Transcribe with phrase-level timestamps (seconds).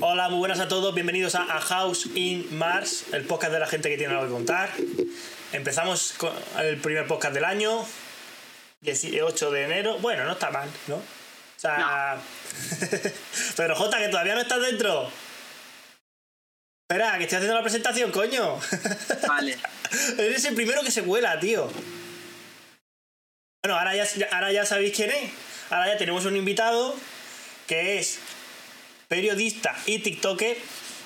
[0.00, 3.66] Hola, muy buenas a todos, bienvenidos a, a House in Mars, el podcast de la
[3.66, 4.70] gente que tiene algo que contar.
[5.52, 7.84] Empezamos con el primer podcast del año,
[8.82, 9.98] 18 de enero.
[9.98, 10.96] Bueno, no está mal, ¿no?
[10.96, 11.02] O
[11.56, 12.16] sea.
[13.56, 15.10] Pero Jota, que todavía no estás dentro.
[16.88, 18.56] Espera, que estoy haciendo la presentación, coño.
[19.26, 19.58] Vale.
[20.16, 21.68] Eres el primero que se cuela, tío.
[23.64, 25.32] Bueno, ahora ya, ahora ya sabéis quién es.
[25.70, 26.94] Ahora ya tenemos un invitado
[27.66, 28.20] que es
[29.08, 30.56] periodista y tiktoker.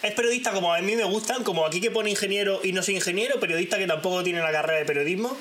[0.02, 2.96] Es periodista como a mí me gustan, como aquí que pone ingeniero y no soy
[2.96, 5.36] ingeniero, periodista que tampoco tiene la carrera de periodismo.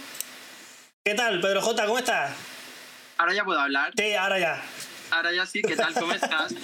[1.03, 1.85] ¿Qué tal, Pedro J?
[1.87, 2.31] ¿Cómo estás?
[3.17, 3.91] Ahora ya puedo hablar.
[3.97, 4.61] Sí, ahora ya.
[5.11, 5.93] Ahora ya sí, ¿qué tal?
[5.93, 6.55] ¿Cómo estás?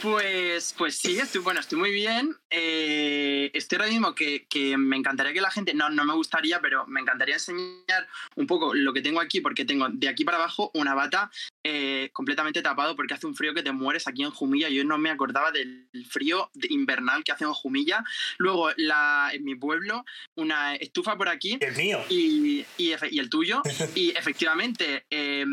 [0.00, 2.36] Pues, pues sí, estoy, bueno, estoy muy bien.
[2.50, 6.60] Eh, estoy ahora mismo que, que, me encantaría que la gente, no, no me gustaría,
[6.60, 10.38] pero me encantaría enseñar un poco lo que tengo aquí, porque tengo de aquí para
[10.38, 11.30] abajo una bata
[11.64, 14.68] eh, completamente tapado porque hace un frío que te mueres aquí en Jumilla.
[14.68, 18.04] Yo no me acordaba del frío invernal que hace en Jumilla.
[18.38, 20.04] Luego, la, en mi pueblo,
[20.36, 21.58] una estufa por aquí.
[21.60, 22.04] El mío.
[22.08, 23.62] Y, y, y el tuyo.
[23.94, 25.44] y efectivamente, eh,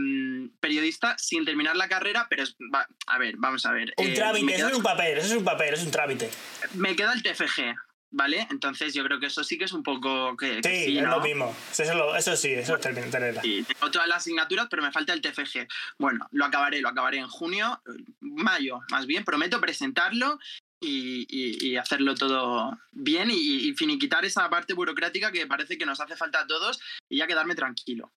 [0.59, 3.93] periodista sin terminar la carrera, pero es, va, a ver, vamos a ver.
[3.97, 6.29] Un trámite, eso es un papel, eso es un papel, es un trámite.
[6.73, 7.75] Me queda el TFG.
[8.11, 8.47] ¿Vale?
[8.49, 10.37] Entonces yo creo que eso sí que es un poco...
[10.37, 11.17] Que, sí, que sí es ¿no?
[11.17, 11.53] lo mismo.
[11.77, 13.41] Eso, eso sí, eso es tenerla.
[13.41, 15.67] Sí, tengo todas las asignaturas, pero me falta el TFG.
[15.97, 17.81] Bueno, lo acabaré, lo acabaré en junio,
[18.21, 19.25] mayo, más bien.
[19.25, 20.39] Prometo presentarlo
[20.79, 25.85] y, y, y, hacerlo todo bien y, y, finiquitar esa parte burocrática que parece que
[25.85, 28.13] nos hace falta a todos y ya quedarme tranquilo.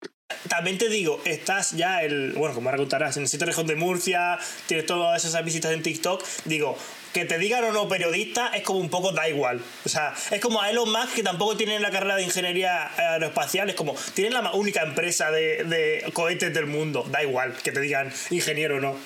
[0.49, 3.77] También te digo, estás ya, el, bueno, como ahora contarás, en el sitio región de
[3.77, 6.77] Murcia, tienes todas esas visitas en TikTok, digo,
[7.15, 9.63] que te digan o no periodista es como un poco da igual.
[9.85, 13.71] O sea, es como a Elon Musk que tampoco tiene la carrera de ingeniería aeroespacial,
[13.71, 17.81] es como, tienen la única empresa de, de cohetes del mundo, da igual que te
[17.81, 18.97] digan ingeniero o no.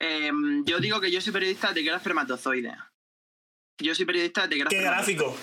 [0.00, 0.30] Eh,
[0.66, 2.74] yo digo que yo soy periodista de que era espermatozoide.
[3.78, 5.36] Yo soy periodista de que era ¿Qué gráfico?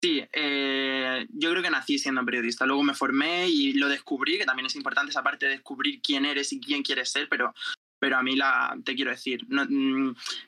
[0.00, 2.64] Sí, eh, yo creo que nací siendo periodista.
[2.66, 6.24] Luego me formé y lo descubrí, que también es importante esa parte de descubrir quién
[6.24, 7.52] eres y quién quieres ser, pero,
[7.98, 9.66] pero a mí la, te quiero decir, no,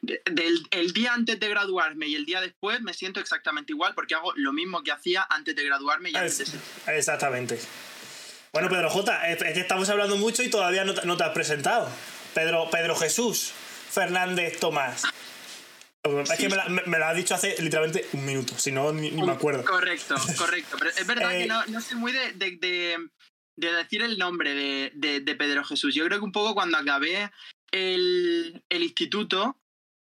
[0.02, 3.92] de, del, el día antes de graduarme y el día después me siento exactamente igual
[3.94, 6.54] porque hago lo mismo que hacía antes de graduarme y antes es,
[6.86, 7.58] Exactamente.
[8.52, 11.30] Bueno, Pedro J, es que estamos hablando mucho y todavía no te, no te has
[11.30, 11.88] presentado.
[12.34, 13.52] Pedro, Pedro Jesús
[13.90, 15.02] Fernández Tomás.
[16.02, 18.90] Es que me, la, me, me lo has dicho hace literalmente un minuto, si no,
[18.92, 19.64] ni, ni me acuerdo.
[19.64, 20.76] Correcto, correcto.
[20.78, 22.96] Pero es verdad eh, que no, no soy muy de, de, de,
[23.56, 25.94] de, decir el nombre de, de, Pedro Jesús.
[25.94, 27.30] Yo creo que un poco cuando acabé
[27.70, 29.58] el, el instituto,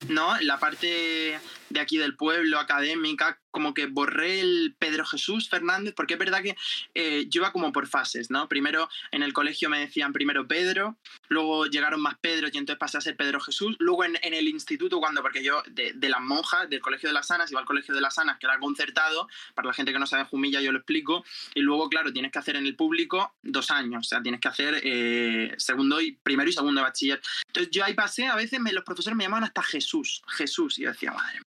[0.08, 0.40] ¿no?
[0.40, 1.38] La parte
[1.70, 6.42] de aquí del pueblo, académica, como que borré el Pedro Jesús Fernández, porque es verdad
[6.42, 6.56] que
[6.94, 8.48] eh, yo iba como por fases, ¿no?
[8.48, 10.98] Primero en el colegio me decían primero Pedro,
[11.28, 14.48] luego llegaron más Pedro y entonces pasé a ser Pedro Jesús, luego en, en el
[14.48, 17.66] instituto cuando, porque yo de, de, las monjas, del colegio de las Sanas, iba al
[17.66, 20.72] colegio de las Sanas, que era concertado, para la gente que no sabe Jumilla yo
[20.72, 21.26] lo explico,
[21.56, 24.48] y luego, claro, tienes que hacer en el público dos años, o sea, tienes que
[24.48, 27.22] hacer eh, segundo y primero y segundo de bachiller.
[27.48, 30.84] Entonces yo ahí pasé, a veces me, los profesores me llamaban hasta Jesús, Jesús, y
[30.84, 31.42] yo decía, madre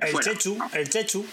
[0.00, 0.32] el fuera.
[0.32, 1.26] Chechu, el Chechu.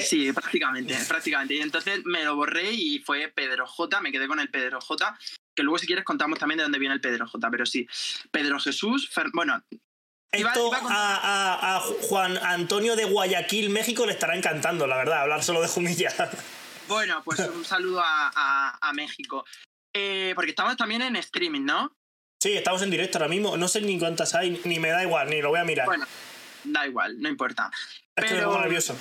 [0.00, 1.54] Sí, prácticamente, prácticamente.
[1.54, 5.18] Y entonces me lo borré y fue Pedro J, me quedé con el Pedro J,
[5.54, 7.86] que luego si quieres contamos también de dónde viene el Pedro J, pero sí,
[8.30, 9.26] Pedro Jesús, Fer...
[9.32, 9.62] bueno...
[10.36, 10.92] Iba, Esto iba con...
[10.92, 15.62] a, a, a, Juan Antonio de Guayaquil, México, le estará encantando, la verdad, hablar solo
[15.62, 16.12] de Jumilla.
[16.86, 19.46] Bueno, pues un saludo a, a México.
[19.94, 21.96] Eh, porque estamos también en streaming, ¿no?
[22.42, 23.56] Sí, estamos en directo ahora mismo.
[23.56, 25.86] No sé ni cuántas hay, ni me da igual, ni lo voy a mirar.
[25.86, 26.04] Bueno,
[26.64, 27.70] da igual, no importa.
[28.16, 28.96] Es que me pongo nervioso.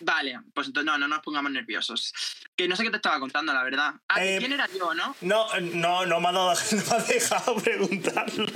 [0.00, 2.12] Vale, pues entonces no, no nos pongamos nerviosos.
[2.56, 3.94] Que no sé qué te estaba contando, la verdad.
[4.08, 5.16] Ah, eh, ¿quién era yo, no?
[5.20, 8.46] No, no, no me ha, dado, no me ha dejado preguntarlo.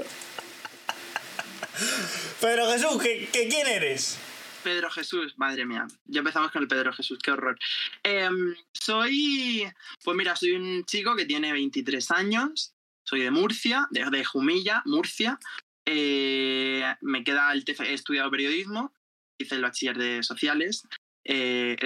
[2.41, 4.19] Pero Jesús, ¿qué, qué, quién eres?
[4.63, 5.87] Pedro Jesús, madre mía.
[6.07, 7.59] Ya empezamos con el Pedro Jesús, qué horror.
[8.03, 8.29] Eh,
[8.73, 9.71] soy,
[10.05, 12.75] pues mira, soy un chico que tiene 23 años,
[13.05, 15.39] soy de Murcia, de, de Jumilla, Murcia.
[15.91, 18.93] Eh, me queda el he estudiado periodismo,
[19.39, 20.87] hice el bachiller de sociales,
[21.25, 21.85] eh, he,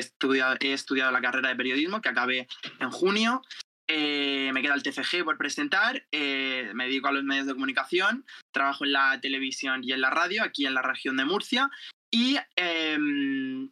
[0.72, 2.48] estudiado, la carrera de periodismo que acabé
[2.80, 3.42] en junio.
[3.86, 8.84] Eh, me queda el TFG por presentar, me dedico a los medios de comunicación, trabajo
[8.84, 11.70] en la televisión y en la radio aquí en la región de Murcia
[12.10, 13.70] y em,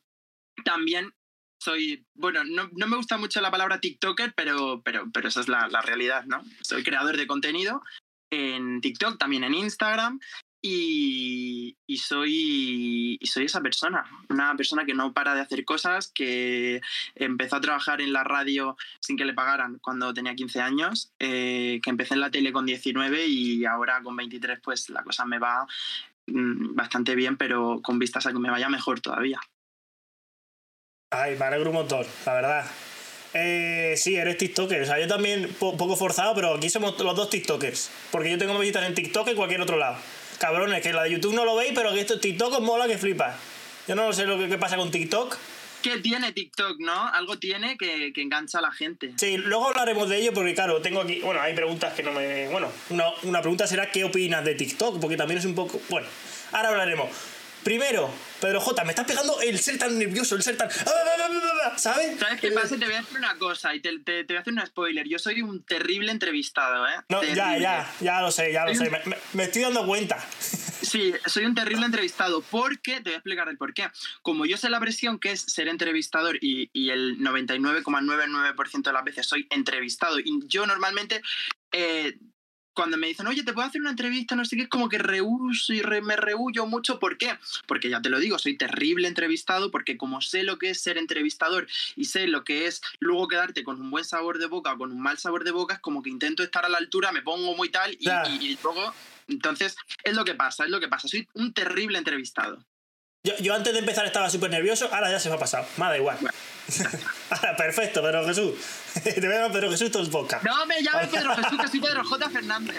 [0.64, 1.12] también
[1.60, 5.48] soy, bueno, no, no, me gusta mucho la palabra TikToker, pero, pero, pero esa es
[5.48, 6.42] la, la realidad, ¿no?
[6.62, 7.82] Soy creador de contenido
[8.30, 10.20] en TikTok, también en Instagram.
[10.62, 16.82] Y, soy, soy esa persona, una persona que no para de hacer cosas, que
[17.14, 21.80] empezó a trabajar en la radio sin que le pagaran cuando tenía 15 años, eh,
[21.82, 25.38] que empecé en la tele con 19 y ahora con 23 pues la cosa me
[25.38, 25.66] va
[26.26, 29.40] mm, bastante bien, pero con vistas a que me vaya mejor todavía.
[31.10, 32.66] Ay, me alegro un montón, la verdad.
[33.34, 34.82] Eh, sí, eres TikToker.
[34.82, 37.90] O sea, yo también, po- poco forzado, pero aquí somos los dos TikTokers.
[38.10, 39.96] Porque yo tengo más visitas en TikTok que en cualquier otro lado.
[40.38, 42.98] Cabrones, que la de YouTube no lo veis, pero que esto TikTok os mola que
[42.98, 43.36] flipas.
[43.86, 45.36] Yo no sé lo que, pasa con TikTok.
[45.82, 47.08] ¿Qué tiene TikTok, no?
[47.08, 49.12] Algo tiene que, que engancha a la gente.
[49.16, 51.20] Sí, luego hablaremos de ello porque, claro, tengo aquí.
[51.20, 52.48] Bueno, hay preguntas que no me.
[52.48, 55.00] Bueno, una, una pregunta será: ¿qué opinas de TikTok?
[55.00, 55.80] Porque también es un poco.
[55.88, 56.06] Bueno,
[56.52, 57.08] ahora hablaremos.
[57.62, 58.10] Primero,
[58.40, 60.68] Pedro J, me estás pegando el ser tan nervioso, el ser tan.
[61.76, 62.18] ¿Sabes?
[62.18, 62.76] ¿Sabes qué pasa?
[62.78, 65.06] Te voy a decir una cosa y te, te- te voy a hacer un spoiler.
[65.06, 66.92] Yo soy un terrible entrevistado, ¿eh?
[67.10, 67.60] No, ya, Terrible.
[67.60, 68.88] ya, ya lo sé, ya lo sé.
[68.90, 70.16] Me, me- me estoy dando cuenta.
[70.82, 73.88] Sí, soy un terrible entrevistado porque, te voy a explicar el por qué.
[74.22, 79.04] Como yo sé la presión que es ser entrevistador y, y el 99,99% de las
[79.04, 81.20] veces soy entrevistado, y yo normalmente,
[81.72, 82.16] eh,
[82.74, 84.98] cuando me dicen, oye, te puedo hacer una entrevista, no sé qué, es como que
[84.98, 86.98] rehuso y re- me rehuyo mucho.
[86.98, 87.38] ¿Por qué?
[87.66, 90.96] Porque ya te lo digo, soy terrible entrevistado, porque como sé lo que es ser
[90.98, 94.78] entrevistador y sé lo que es luego quedarte con un buen sabor de boca o
[94.78, 97.22] con un mal sabor de boca, es como que intento estar a la altura, me
[97.22, 98.94] pongo muy tal y- y luego
[99.28, 101.06] entonces, es lo que pasa, es lo que pasa.
[101.06, 102.64] Soy un terrible entrevistado.
[103.22, 105.66] Yo, yo antes de empezar estaba súper nervioso, ahora ya se me ha pasado.
[105.76, 106.16] Me da igual.
[106.20, 106.34] Bueno.
[107.30, 108.54] ahora, perfecto, Pedro Jesús.
[109.04, 110.42] Te voy a llamar Pedro Jesús todo el podcast.
[110.42, 112.30] No me llames Pedro Jesús, que soy Pedro J.
[112.32, 112.76] Fernández.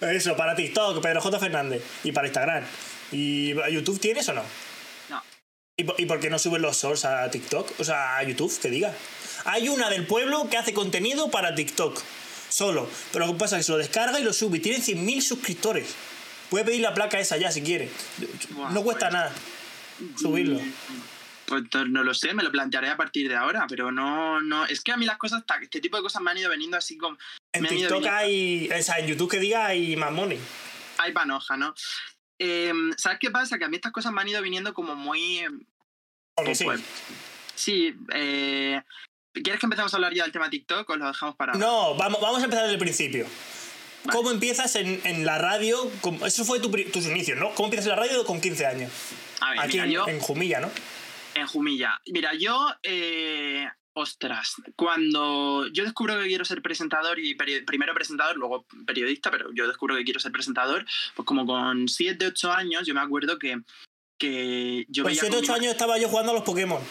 [0.00, 1.38] Eso, para TikTok, Pedro J.
[1.38, 1.82] Fernández.
[2.02, 2.64] Y para Instagram.
[3.12, 4.42] ¿Y YouTube tienes o no?
[5.10, 5.22] No.
[5.76, 7.78] ¿Y, por- y por qué no suben los shorts a TikTok?
[7.78, 8.92] O sea, a YouTube, que diga.
[9.44, 12.02] Hay una del pueblo que hace contenido para TikTok.
[12.48, 12.88] Solo.
[13.12, 14.56] Pero lo que pasa es que se lo descarga y lo sube.
[14.56, 15.94] Y tiene 100.000 suscriptores.
[16.50, 17.90] Puede pedir la placa esa ya si quiere.
[18.72, 19.12] No cuesta pues.
[19.12, 19.32] nada
[20.16, 20.60] subirlo.
[21.46, 24.82] Pues no lo sé, me lo plantearé a partir de ahora, pero no, no, es
[24.82, 27.16] que a mí las cosas, este tipo de cosas me han ido veniendo así como,
[27.52, 28.68] En me TikTok hay.
[28.70, 30.38] O sea, en YouTube que diga hay más money.
[30.98, 31.74] hay panoja, ¿no?
[32.38, 33.58] Eh, ¿Sabes qué pasa?
[33.58, 35.38] Que a mí estas cosas me han ido viniendo como muy...
[35.38, 35.48] eh,
[36.34, 36.64] Porque sí.
[36.64, 36.82] pues,
[37.54, 38.82] sí, eh,
[39.32, 41.54] ¿quieres que empecemos a hablar ya del tema TikTok o lo dejamos para...
[41.54, 41.66] ahora?
[41.66, 43.26] No, vamos, vamos a empezar desde el principio.
[44.08, 44.16] Vale.
[44.18, 45.90] ¿Cómo empiezas en, en la radio?
[46.00, 47.54] ¿Cómo- Eso fue tu tus inicios, ¿no?
[47.54, 48.90] ¿Cómo empiezas en la radio con 15 años?
[49.40, 50.08] A ver, Aquí mira, en, yo...
[50.08, 50.70] en Jumilla, ¿no?
[51.34, 52.00] En Jumilla.
[52.06, 58.66] Mira, yo, eh, ostras, cuando yo descubro que quiero ser presentador y primero presentador, luego
[58.86, 60.84] periodista, pero yo descubro que quiero ser presentador,
[61.14, 63.58] pues como con 7, 8 años, yo me acuerdo que,
[64.18, 66.44] que yo Con veía 7 con mi 8 ma- años estaba yo jugando a los
[66.44, 66.82] Pokémon.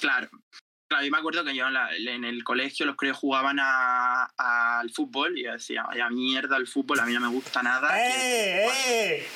[0.00, 0.28] Claro.
[0.88, 4.24] Claro, yo me acuerdo que yo en, la- en el colegio los críos jugaban a-
[4.36, 7.90] al fútbol y yo decía, vaya mierda el fútbol, a mí no me gusta nada.
[7.98, 9.28] ¡Eh, eh!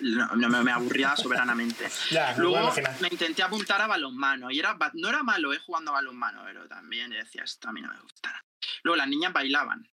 [0.00, 1.88] No, no, me, aburría soberanamente.
[2.10, 5.94] Ya, Luego me intenté apuntar a balonmano y era, no era malo eh, jugando a
[5.94, 8.44] balonmano, pero también decía, esto a mí no me gusta.
[8.82, 9.88] Luego las niñas bailaban,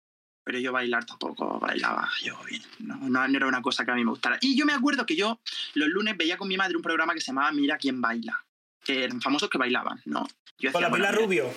[0.44, 3.94] pero yo bailar tampoco bailaba yo bien, no, no, no era una cosa que a
[3.94, 4.38] mí me gustara.
[4.40, 5.40] Y yo me acuerdo que yo
[5.74, 8.44] los lunes veía con mi madre un programa que se llamaba Mira quién baila,
[8.88, 10.26] que eran famosos que bailaban, ¿no?
[10.58, 11.54] Yo Con la decía, pila bueno, rubio.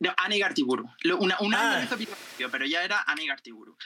[0.00, 0.84] no, Ani Gartiburu.
[1.00, 1.80] Lo- Una, un Ah.
[1.82, 3.76] hizo Pilar Rubio, pero ya era Ani Gartiburu.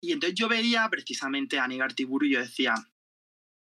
[0.00, 2.74] Y entonces yo veía precisamente a Ani Gartiburu y yo decía,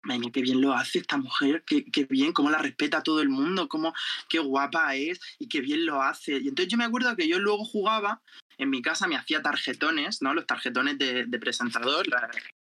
[0.01, 3.21] venga, qué bien lo hace esta mujer, qué, qué bien, cómo la respeta a todo
[3.21, 3.93] el mundo, cómo,
[4.27, 6.39] qué guapa es y qué bien lo hace.
[6.39, 8.23] Y entonces yo me acuerdo que yo luego jugaba,
[8.57, 10.33] en mi casa me hacía tarjetones, ¿no?
[10.33, 12.29] Los tarjetones de, de presentador, la-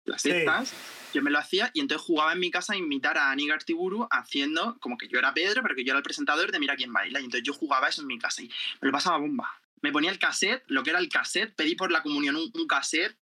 [0.06, 0.32] las Sí.
[0.32, 0.74] estas.
[1.14, 4.08] Yo me lo hacía y entonces jugaba en mi casa a imitar a Ani Gartiburu
[4.12, 6.94] haciendo como que yo era Pedro, pero que yo era el presentador de Mira quién
[6.94, 7.20] baila.
[7.20, 8.48] Y entonces yo jugaba eso en mi casa y
[8.80, 9.50] me lo pasaba bomba.
[9.82, 12.68] Me ponía el cassette, lo que era el cassette, pedí por la comunión un, un
[12.68, 13.18] cassette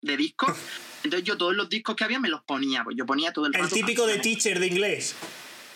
[0.00, 0.56] de discos.
[1.04, 3.54] Entonces yo todos los discos que había me los ponía, pues yo ponía todo el
[3.54, 3.74] El rato.
[3.74, 5.14] típico de teacher de inglés.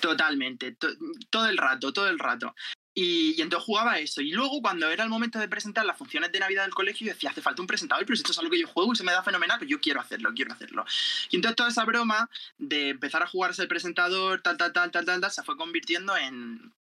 [0.01, 0.89] Totalmente, to-
[1.31, 2.55] todo el rato, todo el rato.
[3.01, 4.21] Y, y entonces jugaba eso.
[4.23, 7.13] Y luego, cuando era el momento de presentar las funciones de Navidad del colegio, yo
[7.13, 9.05] decía, hace falta un presentador, pero si esto es algo que yo juego y se
[9.05, 10.85] me da fenomenal, pues yo quiero hacerlo, quiero hacerlo.
[11.31, 12.29] Y entonces toda esa broma
[12.59, 15.57] de empezar a jugar a ser presentador, tal, tal, tal, tal, tal, tal, se fue
[15.57, 16.75] convirtiendo en,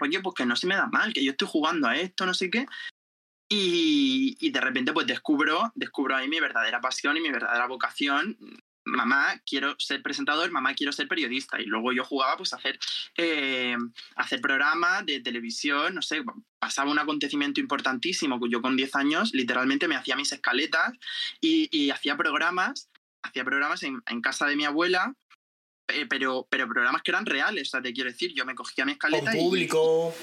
[0.00, 2.34] oye, pues que no se me da mal, que yo estoy jugando a esto, no
[2.34, 2.66] sé qué.
[3.48, 8.36] Y, y de repente pues descubro, descubro ahí mi verdadera pasión y mi verdadera vocación.
[8.84, 11.60] Mamá, quiero ser presentador, mamá, quiero ser periodista.
[11.60, 12.78] Y luego yo jugaba pues a hacer,
[13.16, 13.76] eh,
[14.16, 16.22] a hacer programas de televisión, no sé,
[16.58, 20.92] pasaba un acontecimiento importantísimo, que yo con 10 años literalmente me hacía mis escaletas
[21.40, 22.88] y, y hacía programas,
[23.22, 25.14] hacía programas en, en casa de mi abuela,
[25.88, 28.84] eh, pero, pero programas que eran reales, o sea, te quiero decir, yo me cogía
[28.84, 30.14] mi Con escaleta y, público.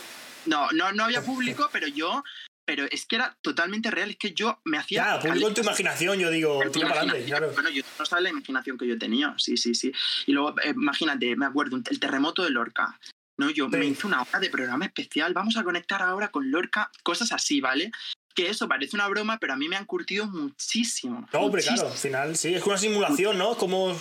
[0.46, 2.24] no, no, no había público, pero yo,
[2.70, 5.16] pero es que era totalmente real, es que yo me hacía...
[5.16, 7.52] Ya, público en tu imaginación, yo digo, tira para adelante, claro.
[7.52, 9.92] Bueno, yo no sabes la imaginación que yo tenía, sí, sí, sí.
[10.28, 13.00] Y luego, eh, imagínate, me acuerdo, el terremoto de Lorca.
[13.38, 13.50] ¿no?
[13.50, 13.78] Yo Sí.
[13.78, 17.60] me hice una hora de programa especial, vamos a conectar ahora con Lorca, cosas así,
[17.60, 17.90] ¿vale?
[18.36, 21.28] Que eso parece una broma, pero a mí me han curtido muchísimo.
[21.34, 21.76] No, hombre, muchísimo.
[21.78, 23.54] claro, al final sí, es una simulación, ¿no?
[23.54, 23.98] Es como.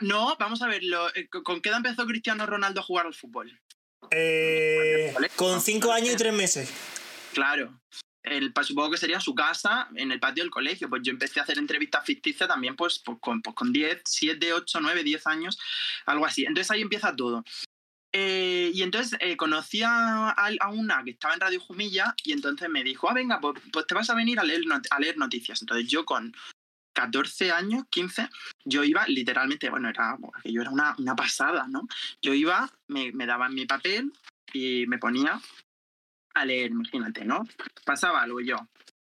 [0.00, 1.08] No, vamos a verlo.
[1.16, 3.58] eh, ¿Con qué edad empezó Cristiano Ronaldo a jugar al fútbol?
[4.10, 6.70] Eh, con cinco años y tres meses.
[7.34, 7.80] Claro.
[8.22, 10.88] El, pues, supongo que sería su casa en el patio del colegio.
[10.88, 14.52] Pues yo empecé a hacer entrevistas ficticias también pues, pues, con, pues, con 10, 7,
[14.54, 15.58] 8, 9, 10 años,
[16.06, 16.44] algo así.
[16.46, 17.44] Entonces ahí empieza todo.
[18.12, 22.70] Eh, y entonces eh, conocí a, a una que estaba en Radio Jumilla y entonces
[22.70, 25.60] me dijo, ah, venga, pues, pues te vas a venir a leer, noticias.
[25.60, 26.32] Entonces yo con
[26.94, 28.28] 14 años, 15,
[28.64, 31.88] yo iba literalmente, bueno, era, aquello era una, una pasada, ¿no?
[32.22, 34.12] Yo iba, me, me daban mi papel
[34.52, 35.40] y me ponía
[36.34, 37.46] a leer, imagínate, ¿no?
[37.84, 38.56] Pasaba algo yo.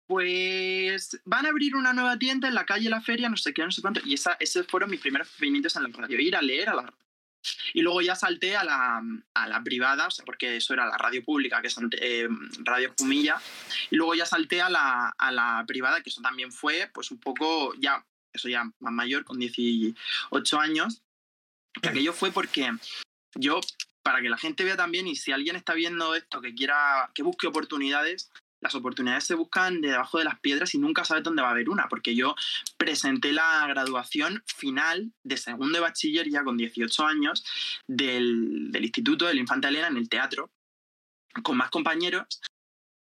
[0.08, 3.64] Pues van a abrir una nueva tienda en la calle La Feria, no sé qué,
[3.64, 4.00] no sé cuánto.
[4.06, 6.20] Y esa, esos fueron mis primeros pinitos en la radio.
[6.20, 6.94] Ir a leer a la
[7.74, 9.02] y luego ya salté a la,
[9.34, 12.28] a la privada, o sea, porque eso era la radio pública, que es eh,
[12.60, 13.38] Radio Jumilla.
[13.90, 17.20] Y luego ya salté a la, a la privada, que eso también fue, pues un
[17.20, 21.02] poco ya, eso ya más mayor, con 18 años.
[21.82, 22.72] Que aquello fue porque
[23.36, 23.62] yo,
[24.08, 27.24] para que la gente vea también, y si alguien está viendo esto, que quiera, que
[27.24, 31.42] busque oportunidades, las oportunidades se buscan de debajo de las piedras y nunca sabes dónde
[31.42, 32.34] va a haber una, porque yo
[32.78, 37.44] presenté la graduación final de segundo de bachiller ya con 18 años
[37.86, 40.50] del, del Instituto de la Infanta Elena en el teatro,
[41.44, 42.26] con más compañeros,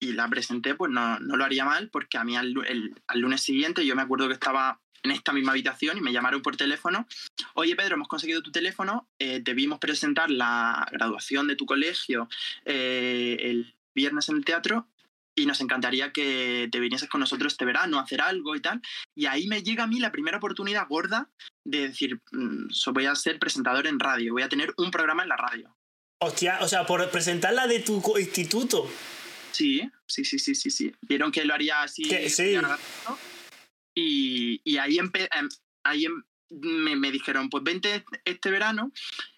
[0.01, 3.43] y la presenté, pues no, no lo haría mal, porque a mí el- al lunes
[3.43, 7.07] siguiente yo me acuerdo que estaba en esta misma habitación y me llamaron por teléfono,
[7.55, 12.29] oye Pedro, hemos conseguido tu teléfono, eh, te vimos presentar la graduación de tu colegio
[12.65, 14.87] eh, el viernes en el teatro
[15.35, 18.83] y nos encantaría que te vinieses con nosotros este verano a hacer algo y tal.
[19.15, 21.31] Y ahí me llega a mí la primera oportunidad gorda
[21.65, 25.23] de decir, mm, so voy a ser presentador en radio, voy a tener un programa
[25.23, 25.77] en la radio.
[26.21, 28.91] Hostia, o sea, por presentarla de tu instituto.
[29.53, 30.93] Sí, sí, sí, sí, sí, sí.
[31.03, 32.05] Vieron que lo haría así.
[32.05, 32.59] Sí.
[34.01, 35.49] Y, y ahí, empe- em,
[35.83, 38.93] ahí em- me, me dijeron, pues vente este verano,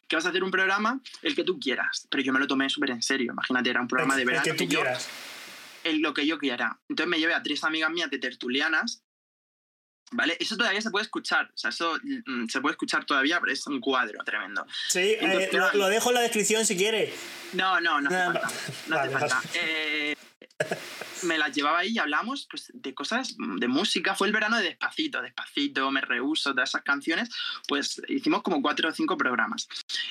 [0.06, 2.06] que vas a hacer un programa, el que tú quieras.
[2.10, 3.32] Pero yo me lo tomé súper en serio.
[3.32, 4.44] Imagínate, era un programa de el verano.
[4.44, 5.08] que tú quieras.
[5.84, 6.78] el- lo que yo quiera.
[6.90, 9.02] Entonces me llevé a tres amigas mías de tertulianas.
[10.12, 10.36] ¿Vale?
[10.40, 11.46] Eso todavía se puede escuchar.
[11.54, 14.66] O sea, eso mm, se puede escuchar todavía, pero es un cuadro tremendo.
[14.88, 17.14] Sí, eh, lo, lo dejo en la descripción si quieres.
[17.54, 18.48] No, no, no hace Nah, falta.
[18.88, 19.42] No hace vale, falta.
[19.54, 20.16] Eh,
[21.22, 24.14] me las llevaba ahí y hablamos pues, de cosas de música.
[24.14, 27.28] Fue el verano de Despacito, Despacito, Me Rehuso, todas esas canciones.
[27.68, 29.68] Pues hicimos como cuatro o cinco programas.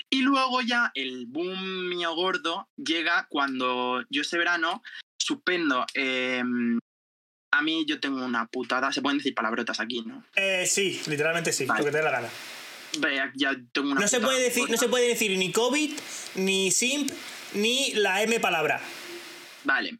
[0.10, 4.82] Y luego ya el boom mío gordo llega cuando yo ese verano
[5.18, 5.86] suspendo.
[5.94, 6.44] eh,
[7.52, 10.24] a mí yo tengo una putada, se pueden decir palabrotas aquí, ¿no?
[10.36, 11.80] Eh, sí, literalmente sí, Vale.
[11.80, 12.30] lo que te dé la gana.
[13.00, 15.92] Ve, Ya tengo una No se, puede decir, no se puede decir ni COVID,
[16.36, 17.12] ni simp,
[17.54, 18.82] ni la M palabra.
[19.64, 19.98] Vale.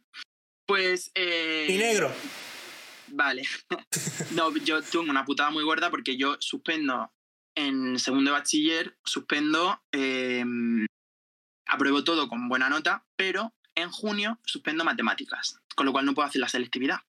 [0.70, 1.10] Pues...
[1.14, 2.12] eh, Ni negro.
[3.08, 3.42] Vale.
[4.32, 7.12] no, yo tengo una putada muy gorda porque yo suspendo
[7.56, 10.44] en segundo de bachiller, suspendo, eh,
[11.66, 16.28] apruebo todo con buena nota, pero en junio suspendo matemáticas, con lo cual no puedo
[16.28, 17.00] hacer la selectividad.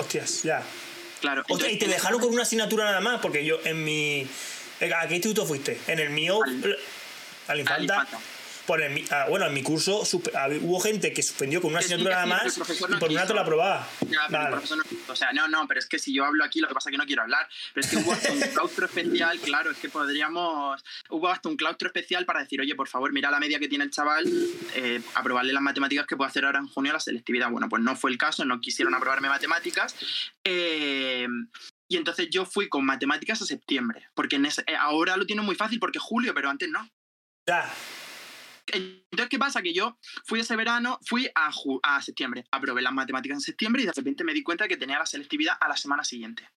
[0.00, 0.62] Hostias, ya.
[1.20, 1.44] Claro.
[1.48, 4.26] Hostia, y te dejaron con una asignatura nada más, porque yo en mi.
[4.80, 5.80] ¿A qué instituto fuiste?
[5.86, 6.40] En el mío.
[6.44, 6.76] Al- Al
[7.48, 8.06] al Infanta.
[8.68, 11.78] Por el mi- ah, bueno, en mi curso hab- hubo gente que suspendió con una
[11.80, 12.66] asignatura nada más y no
[12.98, 13.26] por una quiso.
[13.28, 13.88] te la aprobaba.
[14.02, 14.50] Ya, pero el Vale.
[14.50, 16.74] profesor no- o sea, no, no, pero es que si yo hablo aquí, lo que
[16.74, 17.48] pasa es que no quiero hablar.
[17.72, 20.84] Pero es que hubo hasta un claustro especial, claro, es que podríamos.
[21.08, 23.84] Hubo hasta un claustro especial para decir, oye, por favor, mira la media que tiene
[23.84, 24.26] el chaval,
[24.74, 27.50] eh, aprobarle las matemáticas que puede hacer ahora en junio la selectividad.
[27.50, 29.94] Bueno, pues no fue el caso, no quisieron aprobarme matemáticas.
[30.44, 31.26] eh,
[31.90, 35.40] y entonces yo fui con matemáticas a septiembre, porque en ese- eh, ahora lo tiene
[35.40, 36.86] muy fácil porque julio, pero antes no.
[37.46, 37.72] Ya.
[38.72, 39.62] Entonces, ¿qué pasa?
[39.62, 41.50] Que yo fui ese verano, fui a,
[41.82, 44.76] a septiembre, aprobé las matemáticas en septiembre y de repente me di cuenta de que
[44.76, 46.48] tenía la selectividad a la semana siguiente.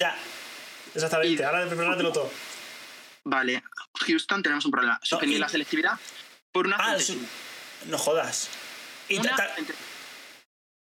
[0.00, 0.16] Ya.
[0.94, 1.42] Exactamente.
[1.42, 2.30] Y- Ahora prepárátelo todo.
[3.24, 3.62] Vale,
[4.06, 4.98] Houston, tenemos un problema.
[5.02, 5.98] Suspendí y- la selectividad
[6.52, 7.26] por una Ah, centésima.
[7.86, 8.48] No jodas.
[9.08, 9.74] Y, Una ta- ta- cente-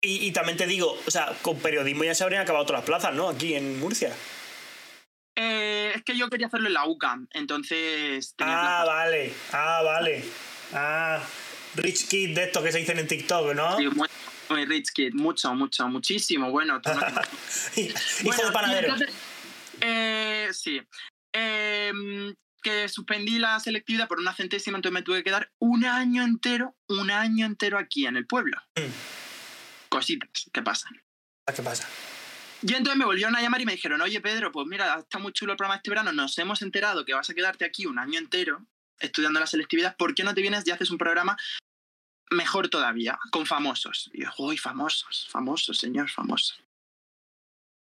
[0.03, 2.87] y, y también te digo, o sea, con periodismo ya se habrían acabado todas las
[2.87, 3.29] plazas, ¿no?
[3.29, 4.15] Aquí en Murcia.
[5.43, 9.33] Eh, es que yo quería hacerlo en la UCAM, entonces Ah, vale.
[9.53, 10.23] Ah, vale.
[10.75, 11.23] Ah.
[11.77, 13.79] Rich kid de estos que se dicen en TikTok, ¿no?
[13.79, 14.07] Sí, muy,
[14.51, 16.51] muy rich kid, mucho, mucho, muchísimo.
[16.51, 17.01] Bueno, tú no-
[17.83, 17.95] Hijo
[18.25, 18.89] Bueno, de panadero.
[18.89, 19.15] entonces,
[19.81, 20.83] eh, sí.
[21.33, 26.23] Em, que suspendí la selectividad por una centésima, entonces me tuve que quedar un año
[26.23, 28.59] entero, un año entero aquí en el pueblo.
[28.77, 29.89] Mm.
[29.89, 31.01] Cositas que pasan.
[31.47, 31.89] Ah, ¿Qué pasa?
[32.63, 35.33] Y entonces me volvieron a llamar y me dijeron, oye Pedro, pues mira, está muy
[35.33, 38.19] chulo el programa este verano, nos hemos enterado que vas a quedarte aquí un año
[38.19, 38.67] entero
[39.01, 41.37] estudiando la selectividad, ¿por qué no te vienes y haces un programa
[42.31, 44.11] mejor todavía, con famosos?
[44.13, 46.63] Y yo, uy, famosos, famosos, señor, famosos.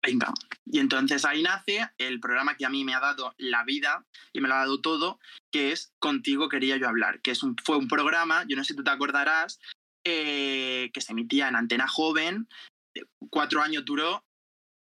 [0.03, 0.33] venga.
[0.65, 4.41] Y entonces ahí nace el programa que a mí me ha dado la vida y
[4.41, 5.19] me lo ha dado todo,
[5.51, 8.73] que es Contigo quería yo hablar, que es un, fue un programa, yo no sé
[8.73, 9.59] si tú te acordarás,
[10.03, 12.47] eh, que se emitía en Antena Joven,
[12.93, 14.23] eh, cuatro años duró,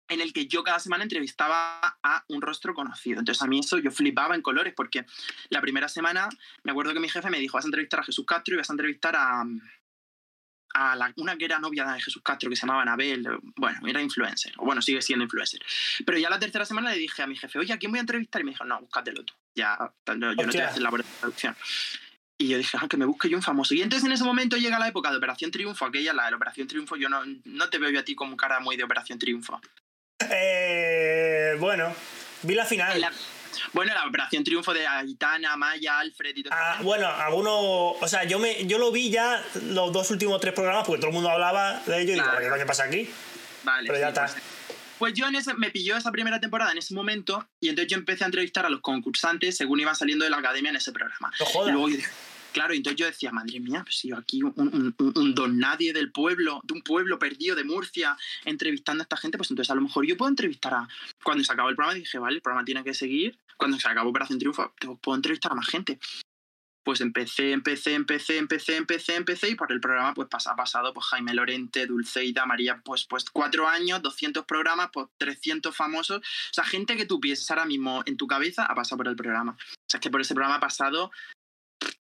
[0.09, 3.19] en el que yo cada semana entrevistaba a un rostro conocido.
[3.19, 5.05] Entonces a mí eso yo flipaba en colores, porque
[5.50, 6.29] la primera semana
[6.65, 8.71] me acuerdo que mi jefe me dijo, vas a entrevistar a Jesús Castro y vas
[8.71, 9.45] a entrevistar a,
[10.75, 14.03] a la, una que era novia de Jesús Castro que se llamaba Anabel, bueno, era
[14.03, 15.61] influencer, o bueno, sigue siendo influencer.
[16.05, 18.03] Pero ya la tercera semana le dije a mi jefe, oye, ¿a quién voy a
[18.03, 18.41] entrevistar?
[18.43, 21.57] Y me dijo, no, búscatelo tú, ya, yo no te voy a hacer la producción.
[22.41, 23.75] Y yo dije, ah, que me busque yo un famoso.
[23.75, 26.69] Y entonces en ese momento llega la época de Operación Triunfo, aquella, la de Operación
[26.69, 29.61] Triunfo, yo no, no te veo yo a ti como cara muy de Operación Triunfo.
[30.21, 31.95] Eh, bueno,
[32.43, 33.09] vi la final.
[33.73, 37.97] bueno, la Operación Triunfo de Aitana, Maya, Alfred y todo ah, Bueno, algunos.
[38.01, 41.11] O sea, yo, me, yo lo vi ya los dos últimos tres programas porque todo
[41.11, 43.09] el mundo hablaba de ello y digo, ¿qué coño pasa aquí?
[43.63, 43.87] Vale.
[43.87, 44.27] Pero ya está.
[44.27, 44.43] Pues,
[44.99, 47.97] pues, yo en ese, me pilló esa primera temporada en ese momento y entonces yo
[47.97, 51.31] empecé a entrevistar a los concursantes según iban saliendo de la academia en ese programa.
[51.39, 51.89] No y luego
[52.52, 54.95] Claro, entonces yo decía, madre mía, pues yo aquí un,
[55.35, 59.50] don nadie del pueblo, de un pueblo perdido de Murcia, entrevistando a esta gente, pues
[59.50, 60.88] entonces a lo mejor yo puedo entrevistar a...
[61.23, 63.38] Cuando se acabó el programa dije, vale, el programa tiene que seguir.
[63.57, 65.99] Cuando se acabó Operación Triunfo, puedo entrevistar a más gente.
[66.85, 71.05] Pues empecé, empecé, empecé, empecé, empecé, empecé y por el programa pues ha pasado pues
[71.07, 76.19] Jaime Lorente, Dulceida, María, pues, pues cuatro años, 200 programas, pues 300 famosos.
[76.19, 79.17] O sea, gente que tú piensas ahora mismo en tu cabeza ha pasado por el
[79.17, 79.52] programa.
[79.52, 81.11] O sea, es que por ese programa ha pasado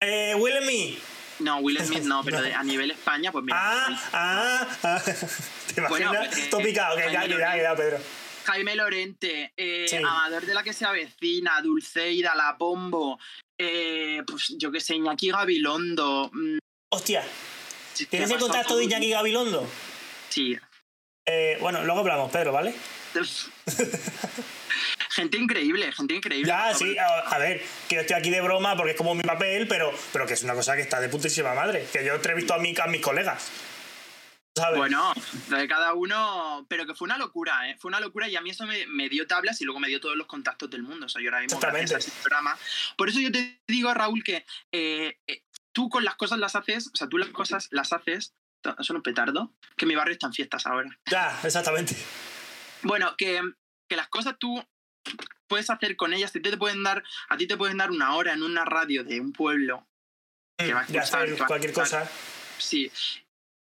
[0.04, 0.98] eh, Will Smith.
[1.40, 3.58] No, Will Smith no, pero a nivel España, pues mira.
[3.60, 5.02] Ah, ah, ah.
[5.74, 5.88] ¿Te imaginas?
[5.88, 7.98] Bueno, pues, Topicado, que ya, ya, Pedro.
[8.44, 13.18] Jaime Lorente, eh, Amador de la que se avecina, Dulceida, La Pombo,
[13.58, 16.30] eh, pues yo qué sé, Iñaki Gabilondo.
[16.32, 16.58] Mm.
[16.90, 17.24] Hostia,
[18.10, 19.66] ¿tienes el contacto de Iñaki Gabilondo?
[20.28, 20.58] Sí.
[21.26, 22.74] Eh, bueno, luego hablamos, Pedro, ¿vale?
[25.14, 26.48] gente increíble, gente increíble.
[26.48, 29.68] Ya, sí, a, ver, que yo estoy aquí de broma porque es como mi papel,
[29.68, 31.86] pero, pero que es una cosa que está de putísima madre.
[31.92, 33.50] Que yo entrevisto a, mí, a mis colegas.
[34.56, 34.78] ¿sabes?
[34.78, 35.12] Bueno,
[35.48, 37.76] de cada uno, pero que fue una locura, ¿eh?
[37.78, 40.16] Fue una locura y a mí eso me, dio tablas y luego me dio todos
[40.16, 41.06] los contactos del mundo.
[41.06, 42.56] O sea, yo ahora mismo gracias a programa.
[42.96, 46.88] Por eso yo te digo, Raúl, que eh, eh, tú con las cosas las haces,
[46.92, 48.34] o sea, tú las cosas las haces,
[48.80, 50.98] son un petardo, que mi barrio está en fiestas ahora.
[51.06, 51.96] Ya, exactamente.
[52.82, 53.42] Bueno, que,
[53.88, 54.64] que las cosas tú
[55.48, 58.32] puedes hacer con ellas, te, te pueden dar, a ti te pueden dar una hora
[58.32, 59.86] en una radio de un pueblo
[60.56, 62.08] que va a escuchar, cualquier cosa.
[62.58, 62.90] Sí.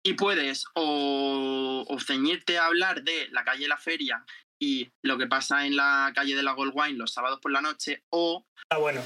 [0.03, 4.25] Y puedes o, o, ceñirte a hablar de la calle La Feria
[4.59, 8.03] y lo que pasa en la calle de la Goldwine los sábados por la noche,
[8.09, 9.01] o ah, bueno.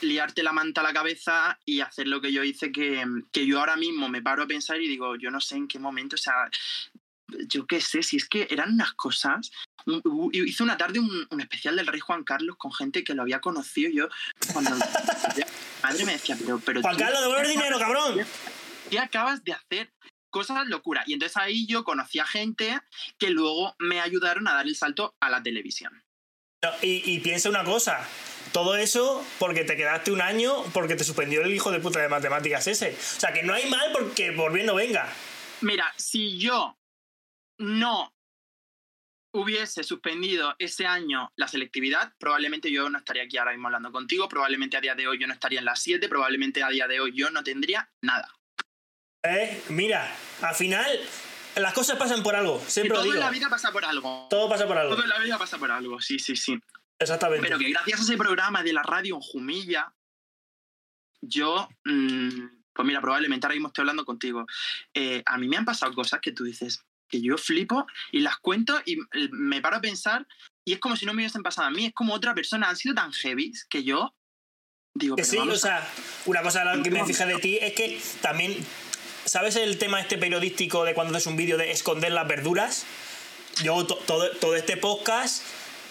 [0.00, 3.60] liarte la manta a la cabeza y hacer lo que yo hice, que, que yo
[3.60, 6.18] ahora mismo me paro a pensar y digo, yo no sé en qué momento, o
[6.18, 6.50] sea,
[7.48, 9.50] yo qué sé, si es que eran unas cosas.
[10.32, 13.90] Hice una tarde un, especial del rey Juan Carlos con gente que lo había conocido.
[13.90, 14.08] Yo,
[14.52, 14.70] cuando
[15.82, 16.60] madre me decía, pero.
[16.64, 18.26] pero Juan Carlos, devuelve dinero, cabrón.
[18.90, 19.92] ¿Qué acabas de hacer?
[20.30, 21.02] Cosas locura.
[21.06, 22.78] Y entonces ahí yo conocí a gente
[23.18, 26.02] que luego me ayudaron a dar el salto a la televisión.
[26.82, 28.06] Y, y piensa una cosa,
[28.52, 32.08] todo eso porque te quedaste un año porque te suspendió el hijo de puta de
[32.08, 32.90] matemáticas ese.
[32.90, 35.08] O sea, que no hay mal porque volviendo venga.
[35.60, 36.75] Mira, si yo
[37.58, 38.12] no
[39.32, 44.28] hubiese suspendido ese año la selectividad, probablemente yo no estaría aquí ahora mismo hablando contigo,
[44.28, 47.00] probablemente a día de hoy yo no estaría en las 7, probablemente a día de
[47.00, 48.32] hoy yo no tendría nada.
[49.22, 50.86] Eh, mira, al final
[51.56, 53.14] las cosas pasan por algo, siempre todo lo digo.
[53.16, 54.26] en la vida pasa por algo.
[54.30, 54.94] Todo pasa por algo.
[54.94, 56.58] Todo en la vida pasa por algo, sí, sí, sí.
[56.98, 57.42] Exactamente.
[57.42, 59.92] Pero que gracias a ese programa de la radio en Jumilla,
[61.20, 64.46] yo, mm, pues mira, probablemente ahora mismo estoy hablando contigo.
[64.94, 68.38] Eh, a mí me han pasado cosas que tú dices, que yo flipo y las
[68.38, 68.98] cuento y
[69.30, 70.26] me paro a pensar
[70.64, 72.76] y es como si no me hubiesen pasado a mí, es como otra persona, han
[72.76, 74.14] sido tan heavy que yo
[74.94, 75.16] digo...
[75.16, 75.88] Que sí, o sea,
[76.26, 78.56] una cosa que me fija de ti es que también,
[79.24, 82.84] ¿sabes el tema este periodístico de cuando haces un vídeo de esconder las verduras?
[83.62, 85.42] Yo todo, todo este podcast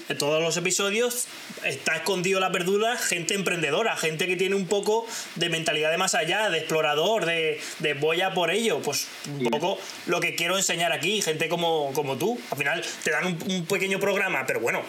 [0.08, 1.28] en todos los episodios
[1.64, 6.16] está escondido la verdura gente emprendedora, gente que tiene un poco de mentalidad de más
[6.16, 8.82] allá, de explorador, de, de voy a por ello.
[8.82, 12.40] Pues un poco lo que quiero enseñar aquí, gente como, como tú.
[12.52, 14.84] Al final te dan un, pequeño programa, pero bueno,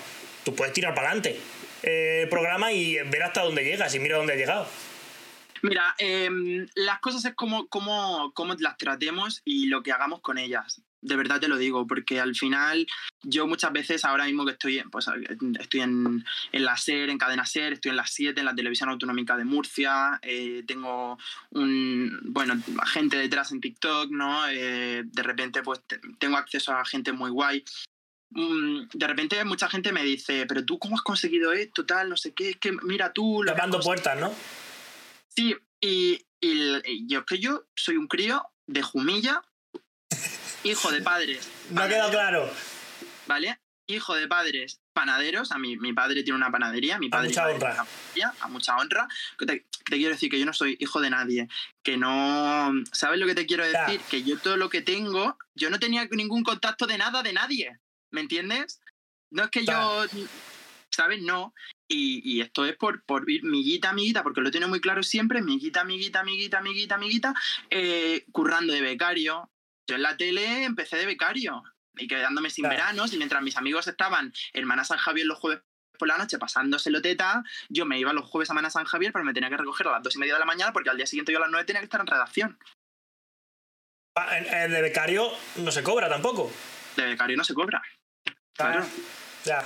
[0.45, 1.41] tú puedes tirar para adelante
[1.83, 4.69] eh, el programa y ver hasta dónde llegas y mira dónde has llegado.
[5.63, 10.39] Mira, em, las cosas es como, como, como las tratemos y lo que hagamos con
[10.39, 12.87] ellas de verdad te lo digo, porque al final
[13.23, 15.07] yo muchas veces, ahora mismo que estoy, pues,
[15.61, 18.89] estoy en, en la SER, en Cadena SER, estoy en la 7, en la Televisión
[18.89, 21.19] Autonómica de Murcia, eh, tengo
[21.51, 22.55] un, bueno,
[22.87, 24.49] gente detrás en TikTok, ¿no?
[24.49, 25.81] Eh, de repente pues
[26.19, 27.65] tengo acceso a gente muy guay.
[28.31, 32.17] mm, de repente mucha gente me dice, pero tú cómo has conseguido esto, tal, no
[32.17, 33.43] sé qué, es que mira tú...
[33.43, 33.85] Lo que has Tapando cons-".
[33.85, 34.35] puertas, ¿no?
[35.37, 39.43] Sí, y, y y yo que yo soy un crío de Jumilla,
[40.71, 41.49] hijo de padres.
[41.71, 42.51] No ha quedado claro.
[43.27, 43.59] ¿Vale?
[43.89, 45.53] Hijo de padres panaderos.
[45.53, 46.99] A mi, mi padre tiene una panadería.
[46.99, 47.69] Mi A padre y mucha honra.
[47.77, 49.09] panadería, a mucha honra.
[49.39, 51.49] Que te, que te quiero decir que yo no soy hijo de nadie.
[51.83, 52.73] Que no.
[52.93, 53.85] ¿Sabes lo que te quiero Ya.
[53.87, 54.01] decir?
[54.11, 55.37] Que yo todo lo que tengo.
[55.55, 57.79] Yo no tenía ningún contacto de nada de nadie.
[58.11, 58.81] ¿Me entiendes?
[59.31, 60.05] No es que yo.
[60.91, 61.21] ¿Sabes?
[61.23, 61.53] No.
[61.89, 65.43] Y, y esto es por, por ir miguita, amiguita, porque lo tiene muy claro siempre,
[65.43, 67.35] miguita, amiguita, amiguita, amiguita, amiguita,
[67.71, 69.49] eh, currando de becario.
[69.89, 71.63] Yo en la tele empecé de becario
[71.97, 72.77] y quedándome sin Claro.
[72.77, 75.63] veranos y mientras mis amigos estaban en Mana San Javier los jueves
[75.99, 79.25] por la noche pasándoselo teta, yo me iba los jueves a Mana San Javier, pero
[79.25, 81.07] me tenía que recoger a las dos y media de la mañana porque al día
[81.07, 82.59] siguiente yo a las nueve tenía que estar en redacción.
[84.15, 86.51] De becario no se cobra tampoco.
[86.97, 87.83] De becario no se cobra.
[88.55, 88.85] Claro.
[89.45, 89.65] Ya.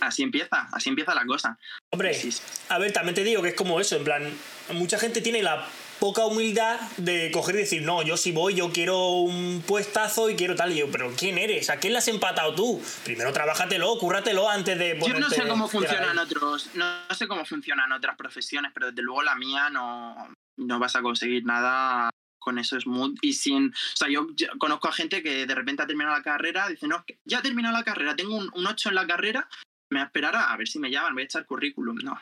[0.00, 1.58] Así empieza, así empieza la cosa.
[1.90, 2.30] Hombre, sí.
[2.68, 4.38] a ver, también te digo que es como eso, en plan,
[4.72, 5.66] mucha gente tiene la
[6.00, 10.34] poca humildad de coger y decir, no, yo si voy, yo quiero un puestazo y
[10.34, 10.72] quiero tal.
[10.72, 11.70] Y yo, pero ¿quién eres?
[11.70, 12.82] ¿A quién le has empatado tú?
[13.04, 17.44] Primero trabájatelo, cúrratelo antes de Yo no sé cómo funcionan otros, no, no sé cómo
[17.44, 22.58] funcionan otras profesiones, pero desde luego la mía no, no vas a conseguir nada con
[22.58, 25.86] eso smooth y sin, o sea, yo, yo conozco a gente que de repente ha
[25.86, 28.94] terminado la carrera, dice, no, ya he terminado la carrera, tengo un, un 8 en
[28.94, 29.46] la carrera,
[29.90, 32.18] me voy a esperar a, a ver si me llaman, voy a echar currículum, no,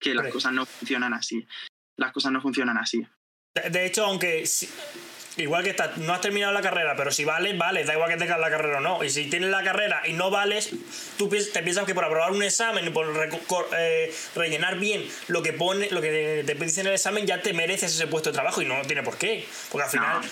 [0.00, 1.46] que las cosas no funcionan así,
[1.98, 3.06] las cosas no funcionan así.
[3.54, 4.68] De, de hecho, aunque si-
[5.36, 8.16] igual que estás, no has terminado la carrera, pero si vales, vales, da igual que
[8.16, 9.04] tengas la carrera o no.
[9.04, 10.70] Y si tienes la carrera y no vales,
[11.16, 13.06] tú te piensas que por aprobar un examen y por
[13.78, 17.52] eh, rellenar bien lo que pone, lo que te dice en el examen, ya te
[17.52, 19.46] mereces ese puesto de trabajo y no tiene por qué.
[19.70, 20.20] Porque al final.
[20.22, 20.28] No.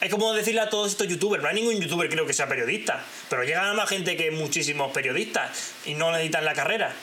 [0.00, 3.04] Es como decirle a todos estos youtubers, no hay ningún youtuber creo que sea periodista,
[3.28, 6.94] pero llegan más gente que muchísimos periodistas y no necesitan la carrera.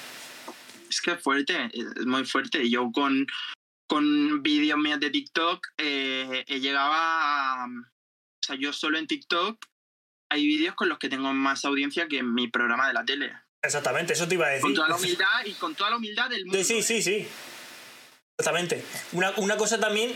[0.89, 2.67] Es que es fuerte, es muy fuerte.
[2.71, 3.27] Yo con,
[3.87, 7.65] con vídeos míos de TikTok eh, he llegado a...
[7.67, 9.65] O sea, yo solo en TikTok
[10.29, 13.33] hay vídeos con los que tengo más audiencia que en mi programa de la tele.
[13.63, 14.61] Exactamente, eso te iba a decir.
[14.61, 16.57] Con toda la humildad y con toda la humildad del mundo.
[16.63, 16.83] Sí, sí, ¿eh?
[16.83, 17.27] sí, sí.
[18.39, 18.83] Exactamente.
[19.13, 20.13] Una, una cosa también.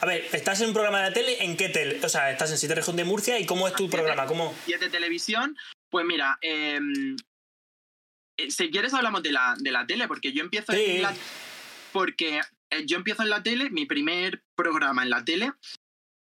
[0.00, 1.44] A ver, ¿estás en un programa de tele?
[1.44, 2.00] ¿En qué tele?
[2.04, 3.96] O sea, estás en Siete Región de Murcia y ¿cómo es tu Siete.
[3.98, 4.26] programa?
[4.26, 4.52] ¿Cómo?
[4.66, 5.56] De televisión,
[5.88, 6.80] pues mira, eh,
[8.36, 10.84] eh, si quieres hablamos de la, de la tele, porque yo empiezo Sí.
[10.86, 11.14] en la...
[11.92, 12.42] Porque eh,
[12.86, 15.52] yo empiezo en la tele, mi primer programa en la tele,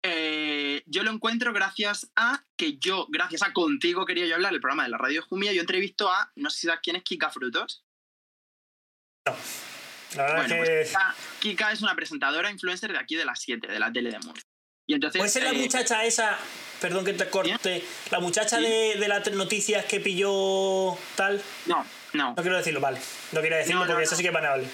[0.04, 4.60] eh, yo lo encuentro gracias a que yo, gracias a Contigo Quería Yo Hablar, el
[4.60, 7.30] programa de la radio Jumia, yo entrevisto a, no sé si sabes quién es Kika
[7.30, 7.84] Frutos.
[10.16, 10.84] La verdad Bueno, es pues que.
[10.88, 14.18] Kika, Kika es una presentadora influencer de aquí de las 7, de la tele de
[14.20, 14.44] Murcia.
[14.86, 16.38] Y entonces, ¿Puede ser la eh, muchacha esa?
[16.80, 17.84] Perdón que te corte.
[18.10, 18.62] La muchacha Sí.
[18.62, 21.42] de, de las noticias que pilló tal.
[21.66, 21.84] No,
[22.14, 22.30] no.
[22.34, 22.98] No quiero decirlo, vale.
[23.32, 24.06] No quería decirlo No, no, porque no.
[24.06, 24.66] eso sí que es banable.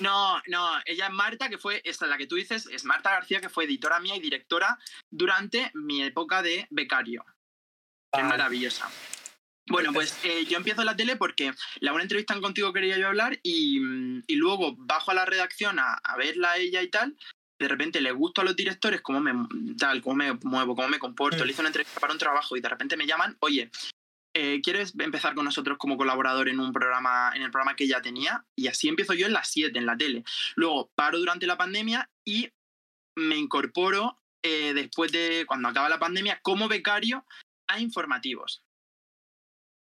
[0.00, 3.40] No, no, ella es Marta, que fue, esta la que tú dices, es Marta García,
[3.40, 4.78] que fue editora mía y directora
[5.10, 7.24] durante mi época de becario.
[8.12, 8.88] Es maravillosa.
[9.68, 13.08] Bueno, pues eh, yo empiezo la tele porque la una entrevista en contigo quería yo
[13.08, 16.88] hablar y, mm, y luego bajo a la redacción a, a verla a ella y
[16.88, 17.16] tal.
[17.58, 19.34] De repente le gusto a los directores cómo me
[19.76, 21.42] tal, cómo me muevo, cómo me comporto.
[21.42, 21.46] Mm.
[21.46, 23.70] Le hice una entrevista para un trabajo y de repente me llaman, oye,
[24.34, 28.02] eh, ¿quieres empezar con nosotros como colaborador en un programa, en el programa que ya
[28.02, 28.44] tenía?
[28.54, 30.24] Y así empiezo yo en las 7, en la tele.
[30.54, 32.50] Luego paro durante la pandemia y
[33.16, 37.24] me incorporo eh, después de cuando acaba la pandemia como becario
[37.66, 38.62] a informativos.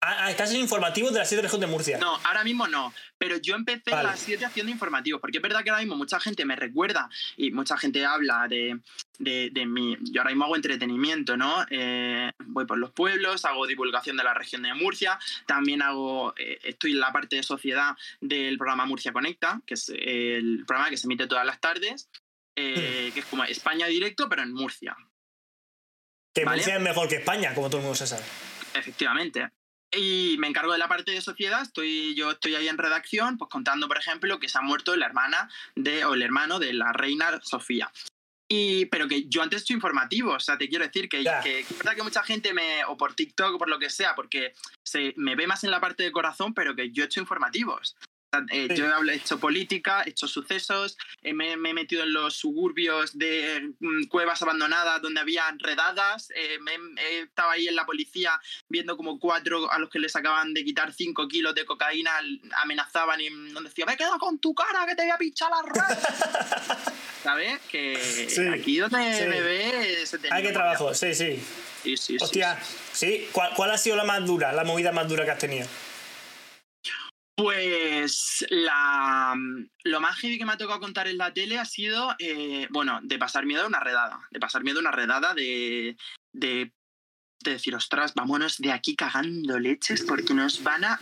[0.00, 1.98] Ah, ah, estás en informativos de la Siete Región de Murcia.
[1.98, 2.94] No, ahora mismo no.
[3.18, 4.08] Pero yo empecé Vale.
[4.08, 7.10] a las 7 haciendo informativos, porque es verdad que ahora mismo mucha gente me recuerda
[7.36, 8.78] y mucha gente habla de,
[9.18, 9.96] de, de mi...
[10.12, 11.66] Yo ahora mismo hago entretenimiento, ¿no?
[11.70, 16.32] Eh, voy por los pueblos, hago divulgación de la región de Murcia, también hago...
[16.36, 20.90] eh, estoy en la parte de sociedad del programa Murcia Conecta, que es el programa
[20.90, 22.08] que se emite todas las tardes,
[22.54, 24.96] eh, que es como España directo, pero en Murcia.
[26.32, 26.58] que vale.
[26.58, 28.22] Murcia es mejor que España, como todo el mundo se sabe.
[28.74, 29.48] Efectivamente.
[29.90, 33.50] Y me encargo de la parte de sociedad, estoy, yo estoy ahí en redacción, pues
[33.50, 36.92] contando, por ejemplo, que se ha muerto la hermana de, o el hermano de la
[36.92, 37.90] reina Sofía.
[38.50, 41.40] Y, pero que yo antes hecho informativo, o sea, te quiero decir que, Ya.
[41.40, 43.90] que, que es verdad que mucha gente me, o por TikTok o por lo que
[43.90, 47.06] sea, porque se, me ve más en la parte de corazón, pero que yo he
[47.06, 47.96] hecho informativos.
[48.50, 53.16] Eh, yo he hecho política, he hecho sucesos, eh, me, he metido en los suburbios
[53.16, 56.72] de mm, cuevas abandonadas donde había redadas, eh, me,
[57.22, 58.38] estaba ahí en la policía
[58.68, 62.10] viendo como cuatro a los que les acaban de quitar cinco kilos de cocaína
[62.62, 65.62] amenazaban y nos decían, me quedo con tu cara que te voy a pinchar la
[65.62, 65.98] red.
[67.22, 67.60] ¿Sabes?
[67.70, 70.18] Que aquí donde me ves...
[70.30, 71.42] Hay que trabajo, sí, sí.
[71.82, 72.58] Sí, sí, Hostia,
[72.92, 73.28] sí.
[73.32, 75.66] ¿Cuál, ¿Cuál ha sido la más dura, la movida más dura que has tenido?
[77.38, 79.32] Pues la,
[79.84, 82.98] lo más heavy que me ha tocado contar en la tele ha sido, eh, bueno,
[83.00, 85.96] de pasar miedo a una redada, de pasar miedo a una redada, de,
[86.32, 86.72] de,
[87.44, 90.98] decir, ostras, vámonos de aquí cagando leches porque nos van a...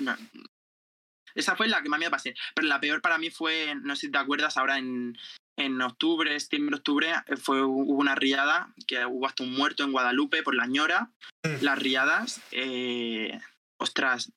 [1.34, 4.08] Esa fue la que más me pasé, pero la peor para mí fue, no sé
[4.08, 5.16] si te acuerdas, ahora en,
[5.56, 9.92] en octubre, septiembre, octubre, eh, fue, hubo una riada, que hubo hasta un muerto en
[9.92, 11.12] Guadalupe por la ñora.
[11.44, 11.62] Mm.
[11.64, 13.40] Las riadas, eh,
[13.78, 14.32] ostras,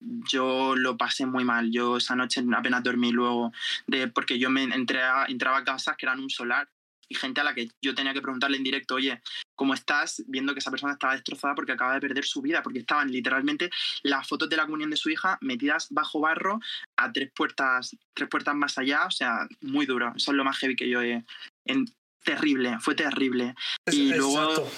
[0.00, 1.70] yo lo pasé muy mal.
[1.70, 3.52] Yo esa noche apenas dormí luego,
[3.86, 6.68] de, porque yo me entré entraba a casas que eran un solar
[7.10, 9.20] y gente a la que yo tenía que preguntarle en directo, oye,
[9.56, 10.22] ¿cómo estás?
[10.28, 13.68] Viendo que esa persona estaba destrozada porque acaba de perder su vida, porque estaban literalmente
[14.04, 16.60] las fotos de la comunión de su hija metidas bajo barro
[16.96, 20.12] a tres puertas, tres puertas más allá, o sea, muy duro.
[20.16, 21.24] Eso es lo más heavy que yo he...
[21.64, 23.54] En, terrible, fue terrible.
[23.90, 24.70] y luego...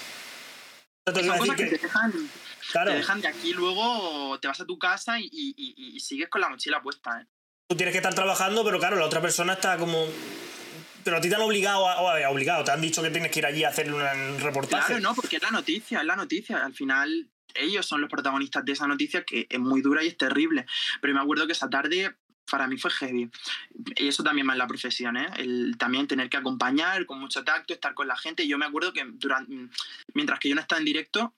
[1.05, 2.13] que, te dejan,
[2.71, 6.81] te dejan de aquí, luego te vas a tu casa y, sigues con la mochila
[6.81, 7.21] puesta.
[7.21, 7.25] ¿eh?
[7.67, 10.07] Tú tienes que estar trabajando, pero claro, la otra persona está como
[11.03, 13.45] pero a ti te han obligado, o obligado, te han dicho que tienes que ir
[13.45, 14.87] allí a hacer un reportaje.
[14.87, 16.63] Claro, no, porque es la noticia, es la noticia.
[16.63, 20.17] Al final, ellos son los protagonistas de esa noticia que es muy dura y es
[20.17, 20.65] terrible.
[21.01, 22.15] Pero me acuerdo que esa tarde
[22.49, 23.29] para mí fue heavy.
[23.97, 25.27] Y eso también más la profesión, ¿eh?
[25.37, 28.47] El también tener que acompañar con mucho tacto, estar con la gente.
[28.47, 29.53] Yo me acuerdo que durante,
[30.13, 31.33] mientras que yo no estaba en directo,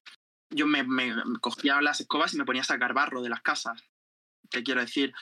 [0.55, 3.83] yo me, me, cogía las escobas y me ponía a sacar barro de las casas.
[4.49, 5.13] Te quiero decir.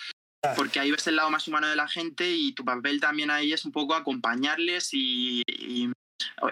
[0.43, 0.53] Ah.
[0.55, 3.53] Porque ahí ves el lado más humano de la gente y tu papel también ahí
[3.53, 5.41] es un poco acompañarles y,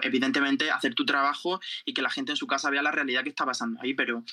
[0.02, 3.28] evidentemente hacer tu trabajo y que la gente en su casa vea la realidad que
[3.28, 4.24] está pasando ahí, pero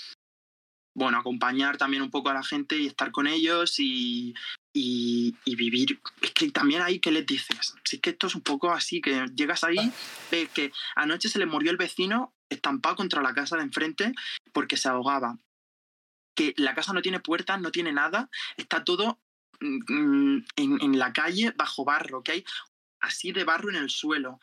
[0.96, 4.34] bueno, acompañar también un poco a la gente y estar con ellos y,
[4.74, 6.00] y, vivir.
[6.22, 7.76] Es que también ahí, ¿qué les dices?
[7.84, 9.92] Si es que esto es un poco así, que llegas ahí, ah.
[10.32, 14.14] ves que anoche se le murió el vecino estampado contra la casa de enfrente
[14.54, 15.38] porque se ahogaba.
[16.36, 19.20] Que la casa no tiene puertas, no tiene nada, está todo
[19.60, 22.46] mm, en, en, la calle bajo barro, que hay
[23.02, 24.40] así de barro en el suelo.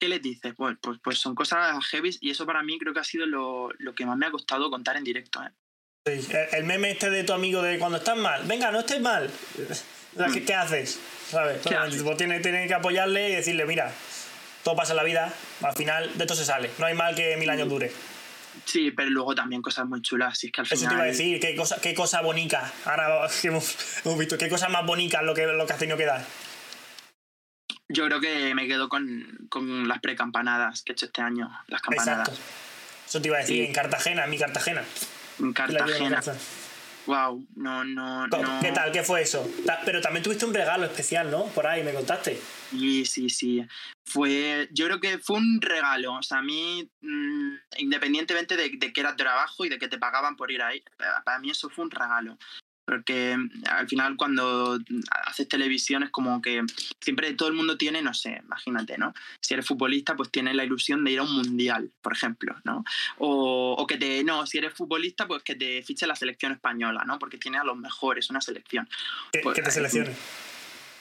[0.00, 0.54] ¿Qué les dices?
[0.56, 3.70] Pues, pues, pues son cosas heavy y eso para mí creo que ha sido lo,
[3.78, 5.42] lo que más me ha costado contar en directo.
[5.42, 5.50] ¿eh?
[6.04, 9.30] el meme este de tu amigo de cuando estás mal, venga, no estés mal.
[10.32, 10.98] ¿Qué, qué haces?
[11.28, 11.60] ¿Sabes?
[11.62, 13.92] Pues tiene, que apoyarle y decirle, mira,
[14.62, 16.70] todo pasa en la vida, al final de todo se sale.
[16.78, 17.92] No hay mal que mil años dure.
[18.64, 20.38] Sí, pero luego también cosas muy chulas.
[20.40, 22.72] que al Eso te iba a decir, qué cosa, qué cosa bonita.
[22.84, 26.06] Ahora hemos, hemos visto, qué cosa más bonita lo que, lo que has tenido que
[26.06, 26.24] dar.
[27.88, 31.50] Yo creo que me quedo con, con las precampanadas que he hecho este año.
[31.66, 32.28] Las campanadas.
[32.28, 32.50] Exacto.
[33.08, 34.84] Eso te iba a decir, en Cartagena, en mi Cartagena.
[35.40, 36.20] En Cartagena.
[37.06, 38.60] Wow, no, no, no.
[38.60, 38.92] ¿Qué tal?
[38.92, 39.48] ¿Qué fue eso?
[39.84, 41.46] Pero también tuviste un regalo especial, ¿no?
[41.46, 42.40] Por ahí me contaste.
[42.70, 43.66] Sí, sí, sí.
[44.04, 46.14] Fue, yo creo que fue un regalo.
[46.14, 49.98] O sea, a mí, mm, independientemente de, de, que era trabajo y de que te
[49.98, 50.82] pagaban por ir ahí,
[51.24, 52.36] para mí eso fue un regalo
[52.90, 54.76] porque mm, al final cuando
[55.26, 56.62] haces televisión es como que
[57.00, 59.14] siempre todo el mundo tiene, no sé, imagínate, ¿no?
[59.40, 62.84] Si eres futbolista, pues tienes la ilusión de ir a un mundial, por ejemplo, ¿no?
[63.18, 67.04] O, o que te, no, si eres futbolista, pues que te fiche la selección española,
[67.06, 67.20] ¿no?
[67.20, 68.88] Porque tiene a los mejores, una selección.
[69.32, 70.16] ¿Qué, pues, te seleccionen?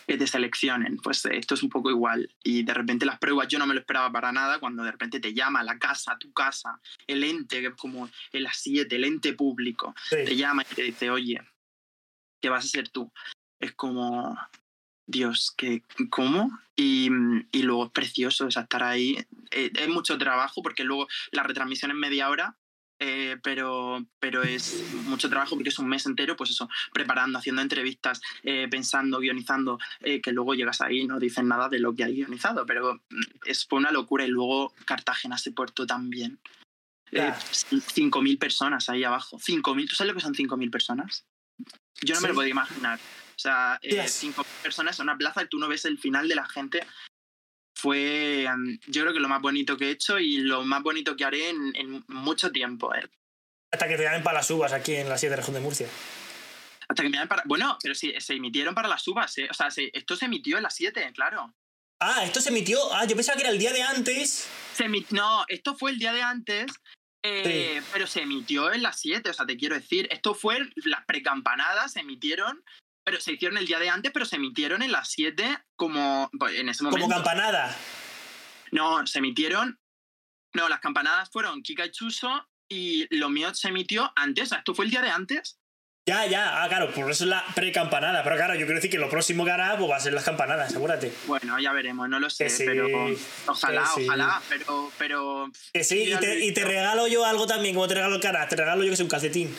[0.06, 2.32] Que te seleccionen, pues esto es un poco igual.
[2.44, 5.20] Y de repente las pruebas yo no me lo esperaba para nada cuando de repente
[5.20, 9.34] te llama la casa, tu casa, el ente, que es como el A7, el ente
[9.34, 11.42] público, te llama y te dice, oye,
[12.40, 13.12] que vas a ser tú.
[13.60, 14.38] Es como,
[15.10, 16.52] Dios, que ¿cómo?
[16.76, 17.10] Y,
[17.52, 19.18] y, luego es precioso estar ahí.
[19.52, 22.58] Eh, es mucho trabajo porque luego la retransmisión es media hora,
[23.00, 27.62] eh, pero, pero es mucho trabajo porque es un mes entero, pues eso, preparando, haciendo
[27.62, 32.04] entrevistas, eh, pensando, guionizando, que luego llegas ahí y no dicen nada de lo que
[32.04, 36.40] hay guionizado, pero mm, es fue una locura y luego Cartagena se portó tan bien.
[37.12, 39.40] 5.000 personas ahí abajo.
[39.40, 41.26] 5.000, ¿tú sabes lo que son 5.000 personas?
[42.02, 43.00] Yo no me lo podía imaginar.
[43.00, 46.36] O sea, eh, cinco personas en una plaza y tú no ves el final de
[46.36, 46.86] la gente.
[47.74, 48.46] Fue,
[48.88, 51.50] yo creo que lo más bonito que he hecho y lo más bonito que haré
[51.50, 52.94] en, mucho tiempo.
[52.94, 53.08] Eh.
[53.72, 55.88] Hasta que te llamen para las uvas aquí en la 7 región de Murcia.
[56.90, 57.44] Hasta que me llamen para.
[57.46, 59.38] Bueno, pero sí, se emitieron para las uvas.
[59.38, 59.48] Eh.
[59.50, 61.54] O sea, esto se emitió en las 7, claro.
[62.02, 62.94] Ah, esto se emitió.
[62.94, 64.50] Ah, yo pensaba que era el día de antes.
[64.74, 66.72] Se No, esto fue el día de antes
[67.24, 71.06] eh, pero se emitió en las 7, o sea, te quiero decir, esto fue, las
[71.06, 72.64] precampanadas se emitieron
[73.10, 76.60] pero se hicieron el día de antes, pero se emitieron en las 7 como pues,
[76.60, 77.06] en ese momento.
[77.06, 77.76] Como campanada.
[78.72, 79.80] No, se emitieron.
[80.54, 84.44] No, las campanadas fueron Kika y Chuso y lo mío se emitió antes.
[84.44, 85.60] O sea, esto fue el día de antes.
[86.06, 88.24] Ya, ya, ah, claro, por eso es la pre-campanada.
[88.24, 90.24] Pero claro, yo quiero decir que lo próximo que hará pues, va a ser las
[90.24, 91.14] campanadas, asegúrate.
[91.28, 92.88] Bueno, ya veremos, no lo sé, sí, pero
[93.46, 94.06] ojalá, sí.
[94.08, 97.94] ojalá, pero, pero Que sí, y te, y te regalo yo algo también, como te
[97.94, 99.56] regalo el cara, te regalo yo que sé, un calcetín.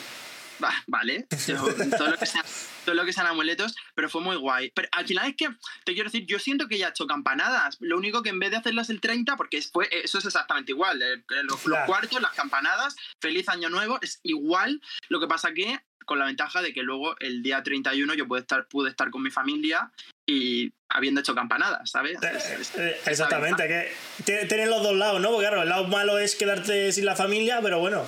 [0.61, 1.55] Va- vale, yo-
[1.97, 2.43] todo, lo que sea-
[2.85, 4.71] todo lo que sean amuletos, pero fue muy guay.
[4.75, 5.47] Pero al final es que,
[5.85, 7.77] te quiero decir, yo siento que ya he hecho campanadas.
[7.79, 10.99] Lo único que en vez de hacerlas el 30, porque fue, eso es exactamente igual.
[11.43, 14.81] Los, los cuartos, las campanadas, feliz año nuevo, es igual.
[15.09, 18.41] Lo que pasa que con la ventaja de que luego el día 31 yo pude
[18.41, 19.91] estar, pude estar con mi familia
[20.25, 22.17] y habiendo hecho campanadas, ¿sabes?
[22.21, 23.91] Es- es- Eh, esa Exactamente, que
[24.23, 25.29] tiene- tienen los dos lados, ¿no?
[25.31, 28.05] Porque claro, el lado malo es quedarte sin la familia, pero bueno.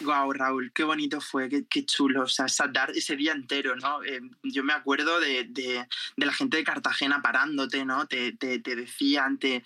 [0.00, 3.76] Guau, Raúl, qué bonito fue, qué, qué chulo, o sea, esa dar- ese día entero,
[3.76, 4.02] ¿no?
[4.04, 8.06] Eh, yo me acuerdo de, de- de la gente de Cartagena parándote, ¿no?
[8.06, 9.62] Te, te, te decían, te...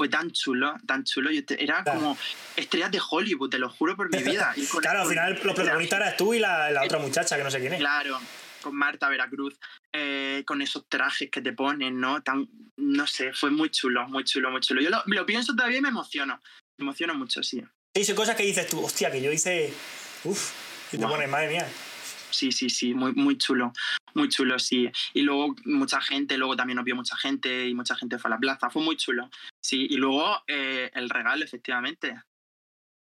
[0.00, 1.30] Fue tan chulo, tan chulo.
[1.30, 2.00] Yo te- era Claro.
[2.00, 2.18] como
[2.56, 4.16] estrellas de Hollywood, te lo juro por mi
[4.48, 4.54] vida.
[4.56, 7.44] Y con- Claro, al final los protagonistas eras tú y la, la otra muchacha, que
[7.44, 7.80] no sé quién es.
[7.80, 8.18] Claro,
[8.62, 9.60] con Marta Veracruz,
[9.92, 12.22] eh, con esos trajes que te ponen, ¿no?
[12.22, 14.80] Tan, no sé, fue muy chulo, muy chulo, muy chulo.
[14.80, 16.40] Yo lo, lo pienso todavía y me emociono.
[16.78, 17.62] Me emociono mucho, sí.
[17.94, 19.70] Sí, son cosas que dices tú, hostia, que yo hice.
[20.24, 20.50] Uf,
[20.94, 21.68] y te pones, madre mía.
[22.30, 23.72] Sí, sí, sí, muy, muy chulo,
[24.14, 24.90] muy chulo, sí.
[25.12, 28.34] Y luego mucha gente, luego también nos vio mucha gente y mucha gente fue a
[28.34, 29.28] la plaza, fue muy chulo.
[29.62, 32.14] Sí, y luego eh, el regalo, efectivamente.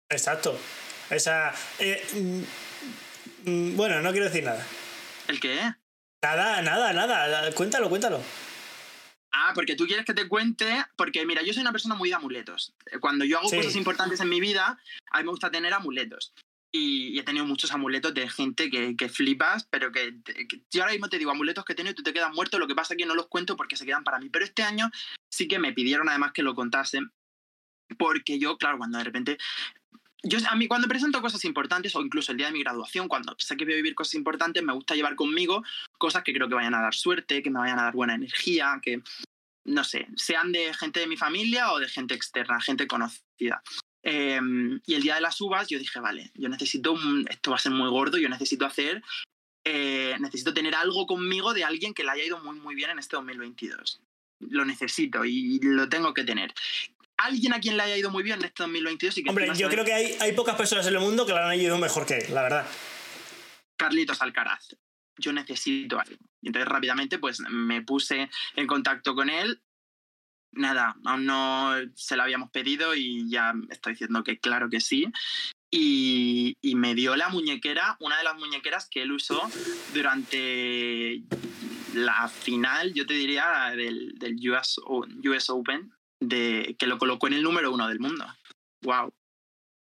[0.09, 0.59] Exacto.
[1.11, 1.53] Esa.
[1.79, 2.43] eh, mm,
[3.51, 4.65] mm, bueno, no quiero decir nada.
[5.29, 5.59] ¿El qué?
[6.23, 7.53] Nada, nada, nada.
[7.53, 8.23] Cuéntalo, cuéntalo.
[9.33, 12.15] Ah, porque tú quieres que te cuente, porque mira, yo soy una persona muy de
[12.15, 12.73] amuletos.
[13.01, 13.57] Cuando yo hago Sí.
[13.57, 14.79] cosas importantes en mi vida,
[15.11, 16.33] a mí me gusta tener amuletos.
[16.77, 20.93] Y, he tenido muchos amuletos de gente que, que flipas, pero que, que- yo ahora
[20.93, 22.99] mismo te digo amuletos que he tenido tú te quedas muerto, lo que pasa es
[22.99, 24.29] que no los cuento porque se quedan para mí.
[24.29, 24.91] Pero este año
[25.31, 26.99] sí que me pidieron además que lo contase,
[27.97, 29.39] porque yo, claro, cuando de repente...
[30.27, 33.37] Yo, a mí cuando presento cosas importantes o incluso el día de mi graduación, cuando
[33.39, 35.63] sé que voy a vivir cosas importantes, me gusta llevar conmigo
[35.99, 38.81] cosas que creo que vayan a dar suerte, que me vayan a dar buena energía,
[38.83, 39.03] que,
[39.65, 43.63] no sé, sean de gente de mi familia o de gente externa, gente conocida.
[44.07, 44.39] Eh,
[44.87, 47.61] y el día de las uvas yo dije, vale, yo necesito, un- esto va a
[47.61, 49.03] ser muy gordo, yo necesito hacer,
[49.65, 52.99] eh, necesito tener algo conmigo de alguien que le haya ido muy, muy bien en
[52.99, 54.03] este 2022.
[54.41, 56.53] Lo necesito y lo tengo que tener.
[57.17, 59.69] Alguien a quien le haya ido muy bien en este 2022 y que Hombre, yo
[59.71, 62.19] creo que hay, hay pocas personas en el mundo que lo han ido mejor que
[62.19, 62.67] él, la verdad.
[63.77, 64.77] Carlitos Alcaraz.
[65.17, 66.17] Yo necesito algo.
[66.43, 69.63] Y entonces rápidamente pues me puse en contacto con él.
[70.57, 75.07] Nada, aún no se lo habíamos pedido y ya está diciendo que claro que sí.
[75.71, 79.43] Y, y me dio la muñequera, una de las muñequeras que él usó
[79.93, 81.23] durante
[81.95, 87.35] la final, yo te diría, del, del US, US Open, de, que lo colocó en
[87.35, 88.27] el número uno del mundo.
[88.83, 89.13] ¡Wow!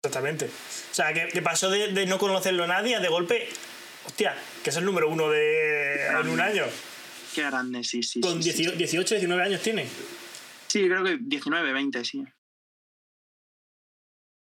[0.02, 0.46] Exactamente.
[0.46, 3.48] O sea, que, que pasó de, de no conocerlo nadie a de golpe.
[4.06, 6.64] Hostia, que es el número uno de en un año.
[7.34, 7.82] ¡Qué grande!
[7.84, 8.20] Sí, sí.
[8.20, 8.58] Con sí, sí.
[8.64, 9.86] 18, 18 19 años tiene.
[10.74, 12.24] Sí, creo que 19, 20, sí.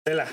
[0.04, 0.26] Tela.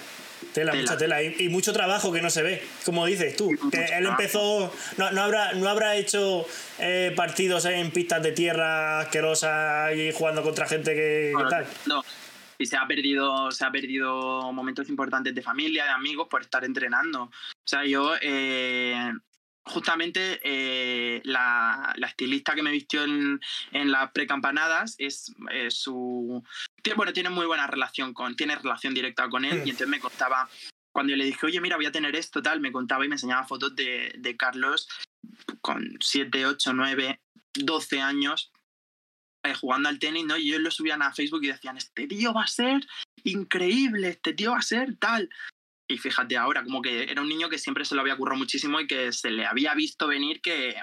[0.52, 0.82] Tela, Tela.
[0.82, 1.22] mucha tela.
[1.22, 3.50] Y, y mucho trabajo que no se ve, como dices tú.
[3.50, 4.10] Que él trabajo.
[4.10, 4.74] empezó.
[4.98, 6.48] No, no habrá, no habrá hecho
[6.80, 11.68] eh, partidos en pistas de tierra asquerosas y jugando contra gente que, tal.
[11.86, 12.04] No.
[12.58, 16.66] Y se ha perdido, se ha perdido momentos importantes de familia, de amigos por estar
[16.66, 17.26] entrenando.
[17.26, 17.32] O
[17.64, 19.14] sea, yo eh,
[19.66, 23.40] justamente eh, la, la estilista que me vistió en,
[23.72, 26.44] en las precampanadas es eh, su
[26.82, 29.68] tiene- bueno, tiene muy buena relación con, tiene relación directa con él, Mm.
[29.68, 30.50] y entonces me contaba,
[30.92, 33.16] cuando yo le dije, oye, mira, voy a tener esto, tal, me contaba y me
[33.16, 34.88] enseñaba fotos de, de Carlos
[35.62, 37.20] con 7, 8, 9,
[37.54, 38.52] 12 años
[39.44, 40.38] eh, jugando al tenis, ¿no?
[40.38, 42.86] Y ellos lo subían a Facebook y decían, este tío va a ser
[43.24, 45.30] increíble, este tío va a ser tal.
[45.92, 48.80] Y fíjate ahora, como que era un niño que siempre se lo había currado muchísimo
[48.80, 50.76] y que se le había visto venir que,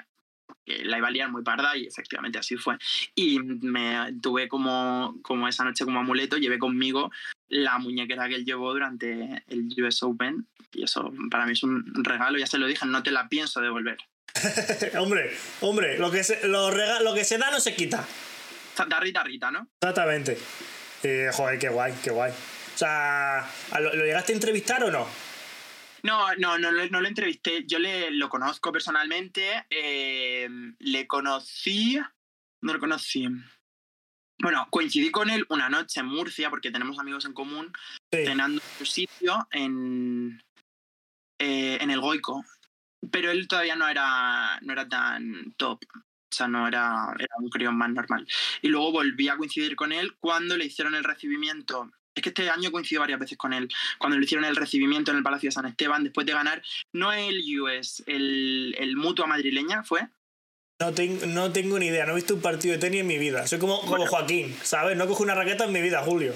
[0.65, 2.77] que la iba a liar muy parda y efectivamente así fue.
[3.15, 7.11] Y me tuve como, como esa noche como amuleto, llevé conmigo
[7.47, 11.91] la muñequera que él llevó durante el US Open y eso para mí es un
[12.03, 13.97] regalo, ya se lo dije, no te la pienso devolver.
[14.99, 18.05] hombre, hombre, lo que, se, lo, rega- lo que se da no se quita.
[18.87, 19.67] Da rita rita, ¿no?
[19.81, 20.37] Exactamente.
[21.01, 22.31] Eh, joder, qué guay, qué guay.
[22.79, 25.05] O sea, ¿a ¿lo, lo llegaste a entrevistar o no?
[26.03, 27.65] No, no, no, lo- no lo entrevisté.
[27.67, 29.65] Yo le lo conozco personalmente.
[29.69, 30.47] eh,
[30.79, 31.99] le conocí.
[32.61, 33.27] No lo conocí.
[34.41, 37.73] Bueno, coincidí con él una noche en Murcia, porque tenemos amigos en común,
[38.13, 38.23] Sí.
[38.25, 40.41] cenando en su sitio en,
[41.37, 42.45] eh, en el Goico.
[43.11, 45.83] Pero él todavía no era, no era tan top.
[45.93, 48.25] O sea, no era, era un crío más normal.
[48.61, 51.91] Y luego volví a coincidir con él cuando le hicieron el recibimiento.
[52.15, 53.69] Es que este año coincidido varias veces con él.
[53.97, 56.61] Cuando le hicieron el recibimiento en el Palacio de San Esteban, después de ganar,
[56.93, 60.07] no el US, el, el Mutua madrileña, ¿fue?
[60.81, 63.17] No, tengo no tengo ni idea, no he visto un partido de tenis en mi
[63.17, 63.45] vida.
[63.47, 64.97] Soy como, como Joaquín, ¿sabes?
[64.97, 66.33] No cojo una raqueta en mi vida, Julio.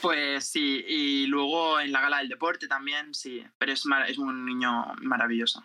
[0.00, 3.44] Pues sí, y luego en la gala del deporte también, sí.
[3.58, 5.64] Pero es, mar- es un niño maravilloso.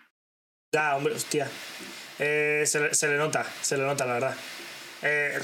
[0.74, 1.48] Ya, hombre, hostia.
[2.20, 4.38] Eh, se, le- se le nota, se le nota, la verdad.
[5.04, 5.40] Eh,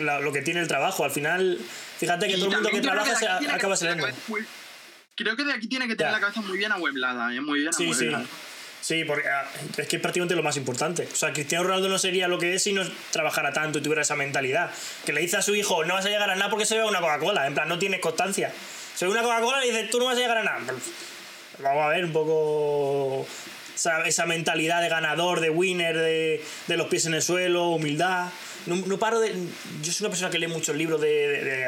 [0.00, 1.58] la- lo que tiene el trabajo, al final,
[1.98, 4.06] fíjate que Y todo el mundo que trabaja se acaba saliendo.
[4.28, 4.44] muy-
[5.16, 6.16] Creo que de aquí tiene que tener Ya.
[6.18, 7.40] la cabeza muy bien amueblada, ¿eh?
[7.40, 8.04] muy bien Sí, sí.
[8.06, 8.24] amueblada.
[8.80, 9.44] Sí, porque ah,
[9.76, 11.08] es que es prácticamente lo más importante.
[11.12, 14.02] O sea, Cristiano Ronaldo no sería lo que es si no trabajara tanto y tuviera
[14.02, 14.70] esa mentalidad.
[15.04, 16.86] Que le dice a su hijo, no vas a llegar a nada porque se bebe
[16.86, 17.48] una Coca-Cola.
[17.48, 18.52] En plan, no tienes constancia.
[18.94, 20.60] Se bebe una Coca-Cola y dice, tú no vas a llegar a nada.
[20.64, 20.82] Pues,
[21.60, 23.26] Vamos a ver un poco
[23.74, 28.28] esa, esa mentalidad de ganador, de winner, de, de los pies en el suelo, humildad.
[28.68, 29.32] No, paro de.
[29.82, 31.66] Yo soy una persona que lee muchos libros de,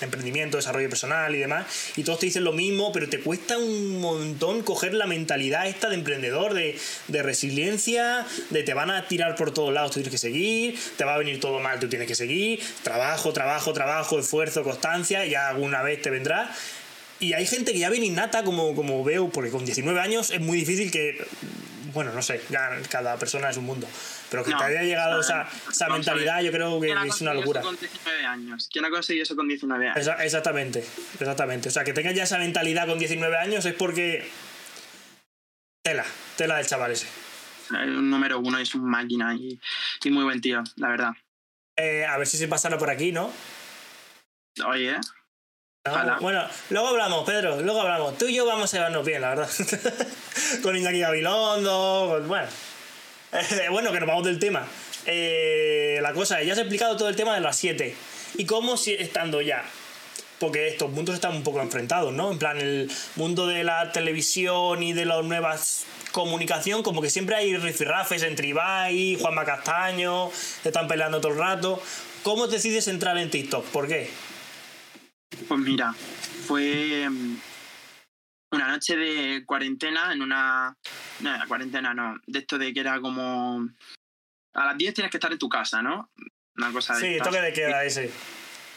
[0.00, 1.66] emprendimiento, desarrollo personal y demás,
[1.96, 5.88] y todos te dicen lo mismo, pero te cuesta un montón coger la mentalidad esta
[5.88, 6.78] de emprendedor, de,
[7.08, 11.04] de resiliencia, de te van a tirar por todos lados, tú tienes que seguir, te
[11.04, 15.30] va a venir todo mal, tú tienes que seguir, trabajo, trabajo, trabajo, esfuerzo, constancia, y
[15.30, 16.50] ya alguna vez te vendrá.
[17.22, 20.40] Y hay gente que ya viene innata, como, como veo, porque con 19 años es
[20.40, 21.24] muy difícil que.
[21.92, 23.86] Bueno, no sé, ya cada persona es un mundo.
[24.32, 27.04] Pero que No, te haya llegado o sea, esa, mentalidad, yo creo que ¿Quién ha
[27.06, 27.60] es una locura.
[27.60, 28.68] Eso con 19 años?
[28.72, 29.96] ¿Quién ha conseguido eso con 19 años?
[29.98, 30.82] Esa- exactamente,
[31.20, 31.68] exactamente.
[31.68, 34.26] O sea, que tengas ya esa mentalidad con 19 años es porque.
[35.84, 36.04] Tela,
[36.36, 37.06] tela del chaval ese.
[37.06, 39.60] Es un número uno, es un máquina y,
[40.02, 41.10] y muy buen tío, la verdad.
[41.78, 43.30] Eh, a ver si se pasara por aquí, ¿no?
[44.66, 44.96] Oye,
[45.84, 46.20] No.
[46.20, 48.16] Bueno, luego hablamos, Pedro, luego hablamos.
[48.16, 49.50] Tú y yo vamos a llevarnos bien, la verdad.
[50.62, 52.48] con Iñaki Gabilondo, con- bueno.
[53.70, 54.66] Bueno, que nos vamos del tema.
[55.06, 57.94] Eh, la cosa es, ya has explicado todo el tema de las 7.
[58.34, 59.64] ¿Y cómo estando ya?
[60.38, 62.32] Porque estos mundos están un poco enfrentados, ¿no?
[62.32, 67.36] En plan, el mundo de la televisión y de las nuevas comunicación, como que siempre
[67.36, 70.30] hay rifirrafes entre Ibai, Juanma Castaño,
[70.62, 71.82] se están peleando todo el rato.
[72.22, 73.64] ¿Cómo decides entrar en TikTok?
[73.66, 74.10] ¿Por qué?
[75.48, 75.94] pues mira,
[76.46, 77.36] fue mm,
[78.52, 80.76] una noche de cuarentena en una...
[81.20, 83.68] No, la cuarentena no, de esto de que era como...
[84.54, 86.10] A las 10 tienes que estar en tu casa, ¿no?
[86.56, 88.10] Una cosa de Sí, toque de queda ese.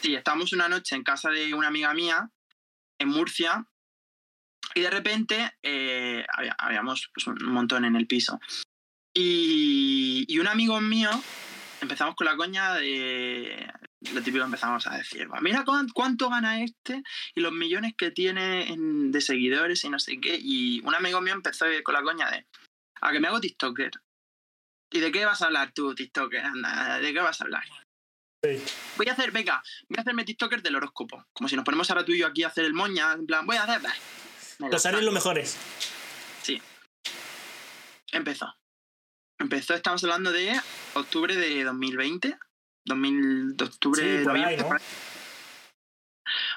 [0.00, 2.30] Sí, estábamos una noche en casa de una amiga mía,
[2.98, 3.66] en Murcia,
[4.74, 8.40] y de repente eh, había- habíamos pues, un montón en el piso.
[9.14, 11.10] Y, y un amigo mío,
[11.82, 13.70] empezamos con la coña de...
[14.14, 17.02] Lo típico empezamos a decir, "Va, mira cuán- cuánto gana este
[17.34, 20.38] y los millones que tiene en- de seguidores y no sé qué.
[20.40, 22.46] Y un amigo mío empezó con la coña de,
[23.00, 23.90] a que me hago TikToker.
[24.92, 26.40] ¿Y de qué vas a hablar tú, TikToker?
[26.44, 27.64] Anda, ¿de qué vas a hablar?
[28.44, 28.62] Sí.
[28.96, 31.24] Voy a hacer, venga, voy a hacerme TikToker del horóscopo.
[31.32, 33.44] Como si nos ponemos ahora tú y yo aquí a hacer el moña, en plan,
[33.44, 33.82] voy a hacer.
[34.60, 35.00] Los saco.
[35.00, 35.56] los mejores.
[38.12, 38.54] Empezó.
[39.38, 40.58] Empezó, estamos hablando de
[40.94, 42.38] octubre de 2020.
[42.86, 44.84] 2000, de octubre Sí, por ahí, noviembre.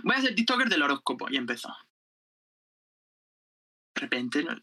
[0.04, 1.28] Voy a hacer TikToker del horóscopo.
[1.30, 1.76] Y empezó.
[3.96, 4.62] De repente, no-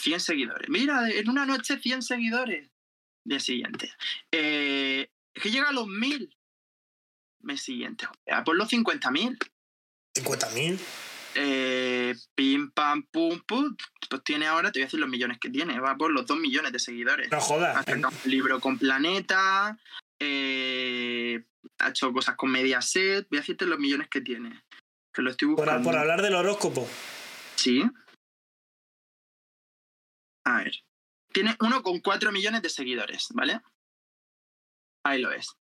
[0.00, 0.68] 100 seguidores.
[0.68, 2.70] Mira, en una noche 100 seguidores.
[3.26, 3.92] Día siguiente.
[4.32, 6.34] Eh, es que llega a los 1000.
[7.40, 8.06] Mes siguiente.
[8.30, 9.38] A por los 50.000.
[10.16, 10.78] 50.000.
[11.36, 13.76] Eh, pim, pam, pum, pum.
[14.08, 15.80] Pues tiene ahora, te voy a decir los millones que tiene.
[15.80, 17.30] Va por los 2 millones de seguidores.
[17.30, 17.76] No jodas.
[17.76, 19.78] Ha sacado un libro con Planeta.
[20.20, 21.44] Eh,
[21.78, 23.28] ha hecho cosas con Mediaset.
[23.28, 24.62] Voy a decirte los millones que tiene.
[25.12, 25.84] Que lo estoy Por, buscando.
[25.90, 26.88] por hablar del horóscopo.
[27.56, 27.84] Sí.
[30.44, 30.72] A ver.
[31.32, 33.60] Tiene 1,4 millones de seguidores, ¿vale?
[35.04, 35.56] Ahí lo ves.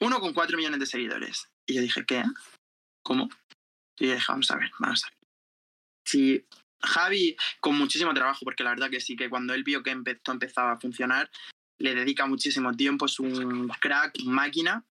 [0.00, 1.48] 1,4 millones de seguidores.
[1.66, 2.22] Y yo dije, ¿qué?
[3.02, 3.28] ¿Cómo?
[3.98, 5.18] Y yo dije, vamos a ver, vamos a ver.
[6.04, 6.46] Si
[6.82, 10.32] Javi, con muchísimo trabajo, porque la verdad que sí, que cuando él vio que esto
[10.32, 11.30] empezaba a funcionar,
[11.78, 14.84] le dedica muchísimo tiempo, es un crack, máquina.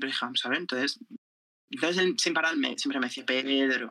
[0.00, 1.00] A ver, entonces,
[1.70, 3.88] entonces él sin pararme, siempre me decía, Pedro,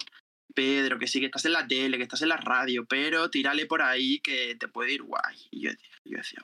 [0.53, 3.65] Pedro, que sí, que estás en la tele, que estás en la radio, pero tírale
[3.65, 5.37] por ahí que te puede ir guay.
[5.51, 5.71] Y yo,
[6.05, 6.39] yo decía,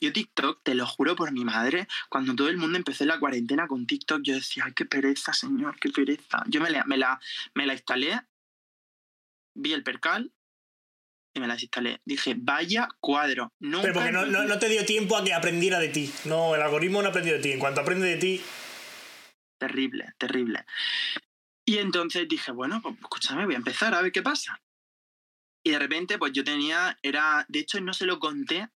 [0.00, 3.66] yo TikTok, te lo juro por mi madre, cuando todo el mundo empezó la cuarentena
[3.66, 6.42] con TikTok, yo decía, ay, qué pereza, señor, qué pereza.
[6.46, 7.20] Yo me la, me la,
[7.54, 8.20] me la instalé,
[9.54, 10.32] vi el percal
[11.34, 12.00] y me la desinstalé.
[12.04, 13.52] Dije, vaya cuadro.
[13.60, 16.12] Nunca Pero porque no, no, no te dio tiempo a que aprendiera de ti.
[16.24, 17.52] No, el algoritmo no aprendió de ti.
[17.52, 18.40] En cuanto aprende de ti,
[19.58, 20.64] Terrible, terrible.
[21.64, 24.60] Y entonces dije, bueno, pues escúchame, voy a empezar a ver qué pasa.
[25.64, 28.68] Y de repente, pues yo tenía, era, de hecho no se lo conté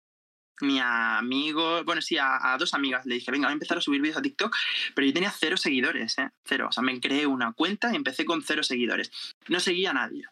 [0.61, 3.05] ni a amigos, bueno, sí, a, a dos amigas.
[3.05, 4.55] Le dije, venga, voy a empezar a subir vídeos a TikTok,
[4.95, 6.31] pero yo tenía cero seguidores, ¿eh?
[6.45, 6.69] Cero.
[6.71, 9.11] O sea, me creé una cuenta y empecé con cero seguidores.
[9.49, 10.25] No seguía a nadie.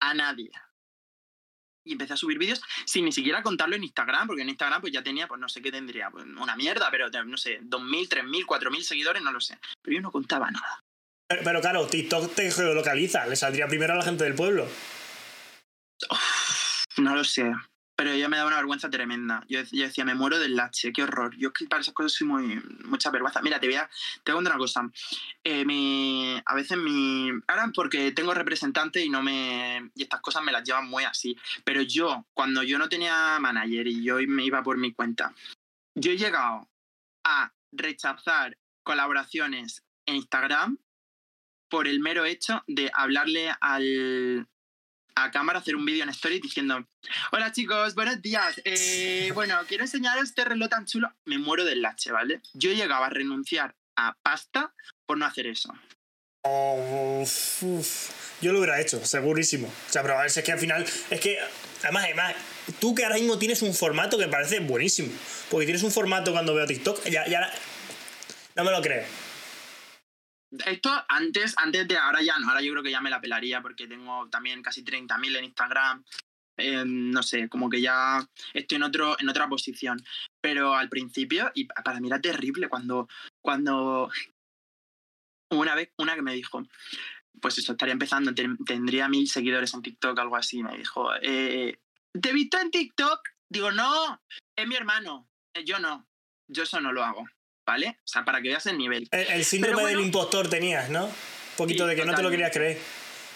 [0.00, 0.52] A nadie.
[1.84, 4.92] Y empecé a subir vídeos sin ni siquiera contarlo en Instagram, porque en Instagram pues
[4.92, 8.44] ya tenía, pues no sé qué tendría, pues una mierda, pero no sé, 2.000, 3.000,
[8.46, 9.58] 4.000 seguidores, no lo sé.
[9.82, 10.80] Pero yo no contaba nada.
[11.28, 14.68] Pero, pero claro, TikTok te geolocaliza, le saldría primero a la gente del pueblo.
[16.10, 17.52] Uf, no lo sé.
[18.02, 19.44] Pero yo me daba una vergüenza tremenda.
[19.48, 21.36] Yo, decía, me muero del lache, qué horror.
[21.36, 22.60] Yo que para esas cosas soy muy.
[22.82, 23.40] mucha vergüenza.
[23.42, 23.88] Mira, te voy a,
[24.24, 24.90] te voy contar una cosa.
[25.44, 27.30] Eh, mi, a veces mi.
[27.46, 29.92] Ahora porque tengo representante y no me.
[29.94, 31.36] y estas cosas me las llevan muy así.
[31.62, 35.32] Pero yo, cuando yo no tenía manager y yo me iba por mi cuenta,
[35.94, 36.68] yo he llegado
[37.22, 40.76] a rechazar colaboraciones en Instagram
[41.70, 44.48] por el mero hecho de hablarle al,
[45.14, 46.86] a cámara, hacer un vídeo en story diciendo,
[47.32, 51.12] hola chicos, buenos días, eh, bueno, quiero enseñaros este reloj tan chulo.
[51.24, 52.40] Me muero del lache, ¿vale?
[52.54, 54.74] Yo llegaba a renunciar a pasta
[55.06, 55.72] por no hacer eso.
[56.44, 58.10] Oh, uf.
[58.40, 59.68] Yo lo hubiera hecho, segurísimo.
[59.68, 60.84] O sea, pero a ver, si es que al final.
[61.10, 61.38] Es que.
[61.84, 62.34] Además, además,
[62.80, 65.12] tú que ahora mismo tienes un formato que me parece buenísimo.
[65.50, 67.04] Porque tienes un formato cuando veo TikTok.
[67.04, 67.48] Ya, ya.
[68.56, 69.04] No me lo creo.
[70.66, 73.62] Esto antes, antes de ahora ya no, ahora yo creo que ya me la pelaría
[73.62, 76.04] porque tengo también casi 30.000 en Instagram.
[76.58, 78.18] Eh, no sé, como que ya
[78.52, 80.02] estoy en, otro, en otra posición.
[80.42, 83.08] Pero al principio, y para mí era terrible cuando,
[83.40, 84.10] cuando
[85.50, 86.62] una vez, una que me dijo,
[87.40, 91.78] pues eso, estaría empezando, ten- tendría mil seguidores en TikTok, algo así, me dijo, eh,
[92.20, 93.20] ¿te he visto en TikTok?
[93.50, 94.22] Digo, no,
[94.56, 96.06] es mi hermano, Eh, yo no,
[96.48, 97.26] yo eso no lo hago,
[97.66, 97.98] ¿vale?
[98.04, 99.08] O sea, para que veas el nivel.
[99.10, 99.88] El, el síndrome bueno.
[99.98, 101.04] del impostor tenías, ¿no?
[101.06, 101.12] Un
[101.56, 102.78] poquito Sí, de que no te lo querías creer.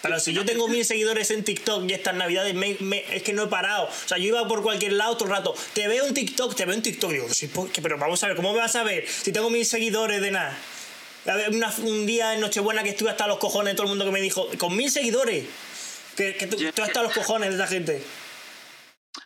[0.03, 3.33] Pero si yo tengo mil seguidores en TikTok y estas navidades me- me- es que
[3.33, 3.87] no he parado.
[3.87, 5.55] O sea, yo iba por cualquier lado todo el rato.
[5.72, 7.11] Te veo en TikTok, te veo en TikTok.
[7.11, 7.51] Digo, sí,
[7.83, 10.57] pero vamos a ver, ¿cómo me vas a ver si tengo mil seguidores de nada?
[11.27, 14.05] A ver, una- un día en Nochebuena que estuve hasta los cojones, todo el mundo
[14.05, 15.45] que me dijo, con mil seguidores.
[16.16, 18.01] Que, que tú, tú hasta los cojones de esa gente.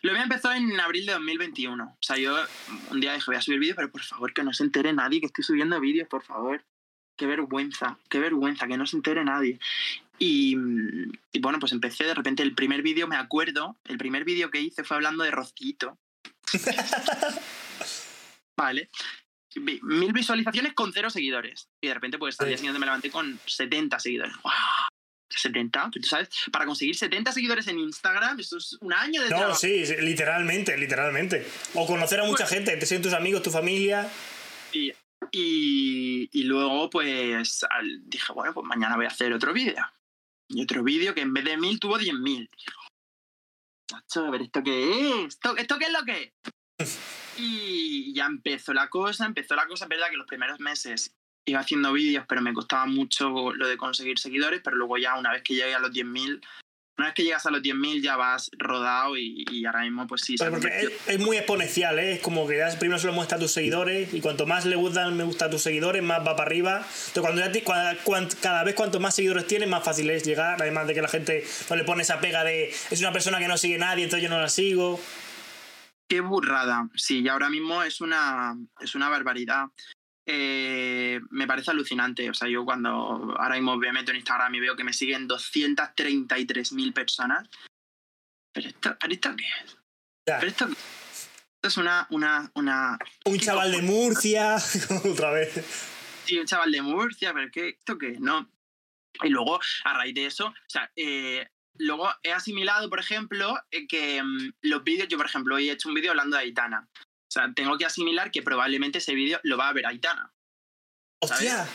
[0.01, 1.83] Lo mío empezó en abril de 2021.
[1.83, 2.35] O sea, yo
[2.89, 5.19] un día dije, voy a subir vídeos, pero por favor, que no se entere nadie
[5.19, 6.63] que estoy subiendo vídeos, por favor.
[7.17, 9.59] Qué vergüenza, qué vergüenza, que no se entere nadie.
[10.17, 10.55] Y,
[11.31, 14.61] y bueno, pues empecé de repente el primer vídeo, me acuerdo, el primer vídeo que
[14.61, 15.99] hice fue hablando de Rocito.
[18.57, 18.89] vale.
[19.55, 21.69] Mil visualizaciones con cero seguidores.
[21.81, 24.35] Y de repente, pues al día siguiente me levanté con 70 seguidores.
[24.41, 24.90] ¡Guau!
[25.39, 29.29] 70, que tú sabes, para conseguir 70 seguidores en Instagram, eso es un año de
[29.29, 29.59] No, trabajo.
[29.59, 31.47] sí, literalmente, literalmente.
[31.73, 34.09] O conocer a mucha Pues- gente, te tus amigos, tu familia.
[34.73, 34.91] Y,
[35.31, 39.85] y, y luego, pues, al- dije, bueno, pues mañana voy a hacer otro vídeo.
[40.49, 42.49] Y otro vídeo que en vez de mil tuvo 10.000.
[43.89, 45.27] Chacho, a ver, ¿esto qué es?
[45.35, 46.33] ¿Esto, ¿Esto qué es lo que
[46.77, 46.99] es?
[47.37, 49.85] Y ya empezó la cosa, empezó la cosa.
[49.85, 51.15] Es verdad que los primeros meses
[51.45, 55.31] iba haciendo vídeos, pero me costaba mucho lo de conseguir seguidores, pero luego ya una
[55.31, 56.41] vez que llegué a los 10.000,
[56.97, 60.21] una vez que llegas a los 10.000 ya vas rodado y, y ahora mismo, pues
[60.21, 62.13] sí, se Porque es, es muy exponencial, ¿eh?
[62.13, 64.75] Es como que ya primero se lo muestra a tus seguidores y cuanto más le
[64.75, 66.85] gustan me gusta a tus seguidores, más va para arriba.
[67.07, 70.61] Entonces, cuando ya cada vez cuanto más seguidores tienes, más fácil es llegar.
[70.61, 73.47] Además de que la gente no le pone esa pega de es una persona que
[73.47, 74.99] no sigue nadie, entonces yo no la sigo.
[76.07, 76.89] Qué burrada.
[76.93, 79.67] Sí, y ahora mismo es una, es una barbaridad.
[80.33, 82.29] Eh, me parece alucinante.
[82.29, 85.27] O sea, yo cuando ahora mismo me meto en Instagram y veo que me siguen
[85.27, 87.49] 233.000 personas.
[88.53, 89.77] ¿Pero esto, ¿Pero esto qué es?
[90.25, 90.39] Ya.
[90.39, 91.29] ¿Pero esto, qué es?
[91.55, 92.97] esto es una, una, una...
[93.25, 93.81] Un ¿Qué chaval de?
[93.81, 94.55] Murcia,
[95.05, 95.53] otra vez.
[96.25, 98.15] Sí, un chaval de Murcia, pero ¿qué, ¿esto qué?
[98.19, 98.49] No.
[99.23, 101.45] Y luego, a raíz de eso, o sea, eh,
[101.77, 105.73] luego he asimilado, por ejemplo, eh, que mm, los vídeos, yo por ejemplo, hoy he
[105.73, 106.87] hecho un vídeo hablando de Aitana.
[107.31, 110.33] O sea, tengo que asimilar que probablemente ese vídeo lo va a ver Aitana.
[111.21, 111.65] Hostia,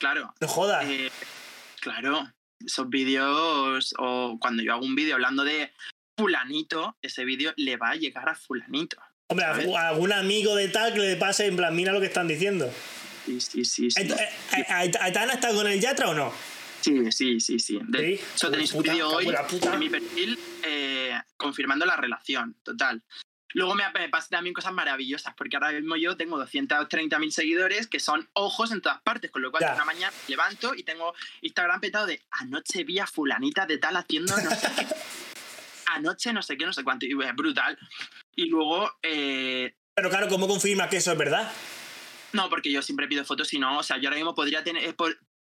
[0.00, 0.84] Claro, no jodas.
[0.88, 1.12] eh,
[1.80, 5.72] claro, esos vídeos, o cuando yo hago un vídeo hablando de
[6.18, 8.96] fulanito, ese vídeo le va a llegar a fulanito.
[9.28, 9.68] Hombre, ¿sabes?
[9.76, 12.68] a algún amigo de tal que le pase en plan, mira lo que están diciendo.
[13.26, 14.28] Sí, sí, sí, eh,
[14.70, 16.32] Ait- ¿Aitana está con el Yatra o no?
[16.80, 17.78] Sí, sí, sí, sí.
[17.84, 18.24] De Sí.
[18.34, 23.00] hecho, tenéis un vídeo hoy en mi perfil eh, confirmando la relación, total.
[23.54, 28.00] Luego me, me pasan también cosas maravillosas, porque ahora mismo yo tengo 230.000 seguidores que
[28.00, 32.06] son ojos en todas partes, con lo cual una mañana levanto y tengo Instagram petado
[32.06, 34.86] de anoche vi a fulanita de tal haciendo no sé qué.
[35.86, 37.78] Anoche no sé qué, no sé cuánto, y es brutal.
[38.34, 41.52] Y luego, eh, Pero claro, ¿cómo confirmas que eso es verdad?
[42.34, 44.84] no, porque yo siempre pido fotos y no, o sea, yo ahora mismo podría tener,
[44.84, 44.94] eh,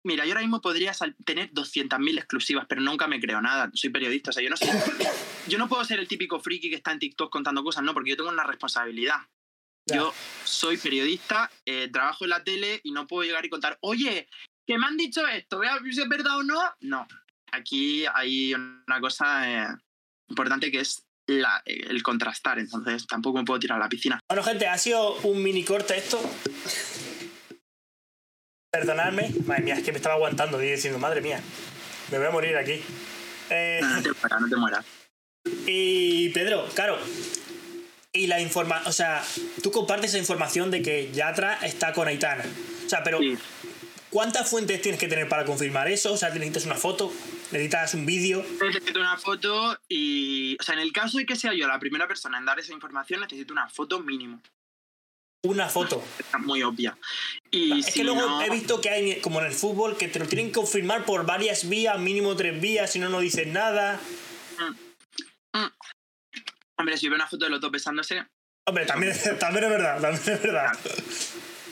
[0.07, 0.93] mira, yo ahora mismo podría
[1.25, 3.69] tener 200.000 exclusivas, pero nunca me creo nada.
[3.73, 4.69] Soy periodista, o sea, yo no soy,
[5.47, 8.09] yo no puedo ser el típico friki que está en TikTok contando cosas, no, porque
[8.11, 9.17] yo tengo una responsabilidad.
[9.89, 14.27] Yo soy periodista, eh, trabajo en la tele y no puedo llegar y contar, oye,
[14.65, 16.59] que me han dicho esto, voy a ver si es verdad o no.
[16.81, 17.07] No,
[17.53, 19.67] aquí hay una cosa eh,
[20.29, 24.19] importante que es la- el contrastar, entonces tampoco me puedo tirar a la piscina.
[24.29, 26.19] Bueno, gente, ha sido un mini corte esto.
[28.79, 29.31] Perdonadme.
[29.45, 31.41] Madre mía, es que me estaba aguantando y diciendo, madre mía,
[32.11, 32.81] me voy a morir aquí.
[33.49, 34.85] Eh, No, te mueras, no te mueras.
[35.65, 36.97] y Pedro, claro.
[38.13, 39.23] Y la informa, o sea,
[39.63, 42.43] tú compartes esa información de que Yatra está con Aitana.
[42.85, 43.37] O sea, pero Sí.
[44.09, 46.13] ¿cuántas fuentes tienes que tener para confirmar eso?
[46.13, 47.11] O sea, necesitas una foto,
[47.51, 48.43] necesitas un vídeo.
[48.61, 52.07] Necesito una foto y, o sea, en el caso de que sea yo la primera
[52.07, 54.41] persona en dar esa información, necesito una foto mínimo.
[55.43, 56.03] Una foto.
[56.19, 56.97] Está muy obvia.
[57.51, 60.07] Y es si que luego no, he visto que hay, como en el fútbol, que
[60.07, 63.47] te lo tienen que confirmar por varias vías, mínimo tres vías, si no, no dices
[63.47, 63.99] nada.
[66.77, 68.25] hombre, si veo una foto de los dos besándose,
[68.67, 70.77] Hombre, también, también es verdad, también es verdad.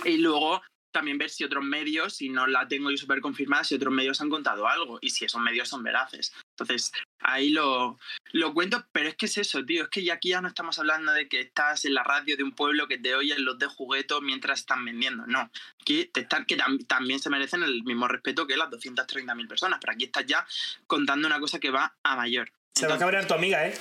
[0.06, 0.62] y luego
[0.94, 4.22] también ver si otros medios, si no la tengo yo súper confirmada, si otros medios
[4.22, 6.32] han contado algo y si esos medios son veraces.
[6.58, 8.00] Entonces, ahí lo,
[8.32, 10.80] lo cuento, pero es que es eso, tío, es que ya aquí ya no estamos
[10.80, 13.68] hablando de que estás en la radio de un pueblo que te oyen los de
[13.68, 15.52] juguetos mientras están vendiendo, no.
[15.82, 19.80] Aquí te están, que tam- también se merecen el mismo respeto que las 230.000 personas,
[19.82, 20.48] pero aquí estás ya
[20.88, 22.50] contando una cosa que va a mayor.
[22.74, 23.78] Se va a cabrear tu amiga, ¿eh?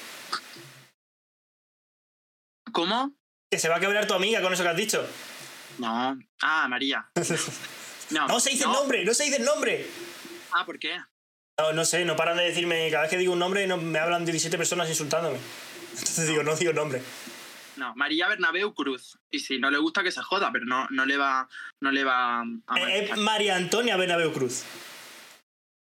[2.72, 3.14] ¿Cómo?
[3.50, 5.06] Que se va a cabrear tu amiga con eso que has dicho.
[5.78, 6.18] No.
[6.42, 7.08] Ah, María.
[8.10, 9.86] No, No se dice el nombre, no se dice el nombre.
[10.52, 11.00] Ah, ¿por qué?
[11.58, 13.98] No, no sé, no paran de decirme, cada vez que digo un nombre no, me
[13.98, 15.38] hablan 17 personas insultándome.
[15.90, 17.00] Entonces digo, no digo nombre.
[17.76, 19.18] No, María Bernabeu Cruz.
[19.30, 21.48] Y si no le gusta que se joda, pero no, no le va,
[21.80, 23.18] no le va a Eh, molestar.
[23.18, 24.64] Es María Antonia Bernabeu Cruz.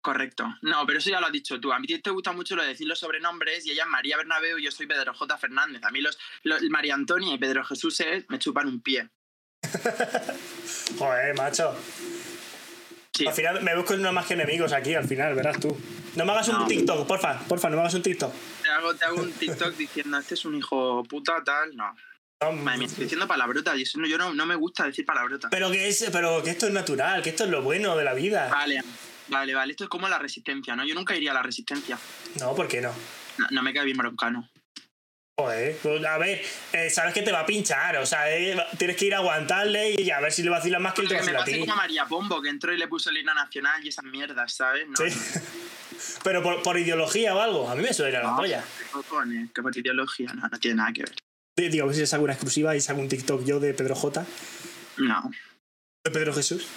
[0.01, 0.45] Correcto.
[0.61, 1.73] No, pero eso ya lo has dicho tú.
[1.73, 4.57] A mí te gusta mucho lo de decir los sobrenombres y ella es María Bernabeu
[4.57, 5.37] y yo soy Pedro J.
[5.37, 5.83] Fernández.
[5.83, 9.09] A mí los, los María Antonia y Pedro Jesús es- me chupan un pie.
[10.97, 11.75] Joder, macho.
[13.19, 13.27] Sí.
[13.27, 15.77] Al final me busco una más que enemigos aquí, al final, verás tú.
[16.15, 16.65] No me hagas un.
[16.65, 18.33] TikTok, porfa, porfa, no me hagas un TikTok.
[18.63, 21.75] Te hago, te hago un TikTok diciendo, este es un hijo puta, tal.
[21.75, 21.93] No.
[22.41, 25.05] No, Madre mía, estoy diciendo palabrotas y eso no, yo no, no me gusta decir
[25.05, 25.51] palabrotas.
[25.51, 28.13] pero que es, pero que esto es natural, que esto es lo bueno de la
[28.13, 28.47] vida.
[28.47, 28.81] Vale,
[29.27, 29.71] vale, vale.
[29.71, 30.85] Esto es como la resistencia, ¿no?
[30.85, 31.99] Yo nunca iría a la resistencia.
[32.39, 32.93] No, ¿por qué no?
[33.37, 34.49] No, no me cae bien broncano.
[35.39, 36.41] Joder, pues, a ver,
[36.73, 39.95] eh, sabes que te va a pinchar, o sea, eh, tienes que ir a aguantarle
[39.97, 41.59] y a ver si le vacilas más que él te Que vacila a ti.
[41.61, 44.53] como a María Pombo, que entró y le puso el himno nacional y esas mierdas,
[44.53, 44.85] ¿sabes?
[44.89, 45.05] No, Sí.
[46.23, 48.63] Pero por, por ideología o algo, a mí me suena la no, polla.
[48.77, 49.49] ¿qué cojones?
[49.53, 50.33] ¿Qué por ideología?
[50.33, 51.15] No, no tiene nada que ver.
[51.71, 53.95] Digo, a ver si les hago una exclusiva y saco un TikTok yo de Pedro
[53.95, 54.25] J.
[54.97, 55.31] No.
[56.03, 56.67] De Pedro Jesús.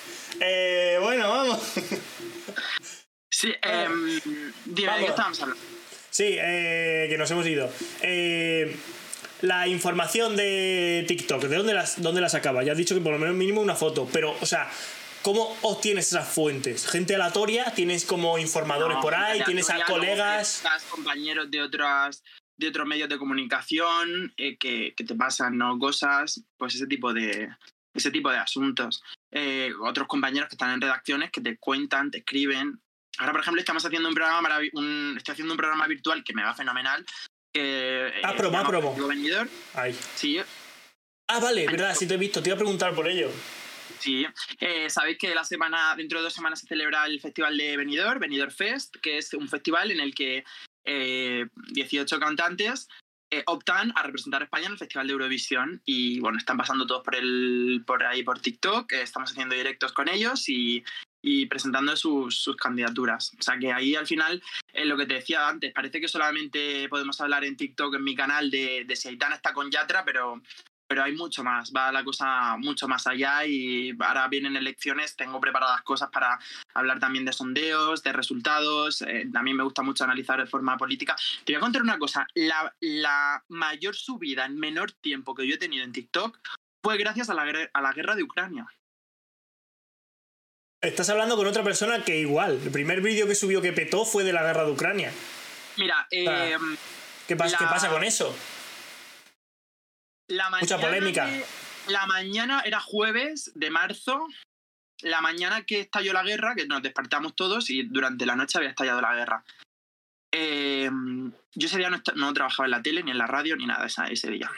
[0.40, 1.60] Eh, bueno, vamos.
[3.30, 3.88] Sí, eh,
[4.64, 5.62] dime, ¿de qué estábamos hablando?
[6.12, 7.72] Sí, eh, que nos hemos ido.
[8.02, 8.76] Eh,
[9.40, 12.62] la información de TikTok, ¿de dónde las, dónde la sacaba?
[12.62, 14.70] Ya has dicho que por lo menos mínimo una foto, pero, o sea,
[15.22, 16.86] ¿cómo obtienes esas fuentes?
[16.86, 17.72] ¿Gente aleatoria?
[17.74, 19.42] ¿Tienes como informadores No, por ahí?
[19.44, 20.56] ¿Tienes a colegas?
[20.56, 22.22] estás compañeros de otras
[22.58, 25.78] de otros medios de comunicación eh, que, que te pasan ¿no?
[25.78, 27.48] cosas, pues ese tipo de
[27.94, 29.02] ese tipo de asuntos.
[29.30, 32.80] Eh, otros compañeros que están en redacciones que te cuentan, te escriben.
[33.18, 36.32] Ahora, por ejemplo, estamos haciendo un programa, maravi- un, estoy haciendo un programa virtual que
[36.34, 37.04] me va fenomenal.
[37.54, 38.96] que, Ah, promo, llama promo.
[39.74, 39.94] Ay.
[40.14, 40.40] Sí,
[41.28, 43.30] Ah, vale, verdad, sí te he visto, te iba a preguntar por ello.
[43.98, 44.26] Sí,
[44.58, 48.20] eh, sabéis que la semana, dentro de dos semanas se celebra el festival de Benidorm,
[48.20, 50.44] Benidorm Fest, que es un festival en el que
[50.84, 52.88] eh, 18 cantantes
[53.30, 56.86] eh, optan a representar a España en el Festival de Eurovisión y bueno, están pasando
[56.86, 60.82] todos por, el, por ahí por TikTok, eh, estamos haciendo directos con ellos y,
[61.22, 63.32] y presentando sus, sus candidaturas.
[63.38, 64.42] O sea que ahí al final,
[64.72, 68.14] eh, lo que te decía antes, parece que solamente podemos hablar en TikTok, en mi
[68.14, 70.42] canal, de, de si Aitana está con Yatra, pero
[70.92, 75.40] pero hay mucho más, va la cosa mucho más allá y ahora vienen elecciones, tengo
[75.40, 76.38] preparadas cosas para
[76.74, 81.16] hablar también de sondeos, de resultados, eh, también me gusta mucho analizar de forma política.
[81.44, 85.54] Te voy a contar una cosa, la, la mayor subida en menor tiempo que yo
[85.54, 86.38] he tenido en TikTok
[86.82, 88.66] fue gracias a la, a la guerra de Ucrania.
[90.82, 94.24] Estás hablando con otra persona que igual, el primer vídeo que subió que petó fue
[94.24, 95.12] de la guerra de Ucrania.
[95.76, 96.56] Mira, eh,
[97.28, 98.34] ¿Qué, pas- La- ¿qué pasa con eso?
[100.28, 101.28] la Mucha polémica.
[101.88, 104.26] la mañana era jueves de marzo,
[105.02, 108.70] la mañana que estalló la guerra, que nos despertamos todos y durante la noche había
[108.70, 109.44] estallado la guerra.
[110.32, 110.90] Eh,
[111.54, 114.06] yo ese día no, trabajaba en la tele, ni en la radio, ni nada esa-
[114.08, 114.50] ese día.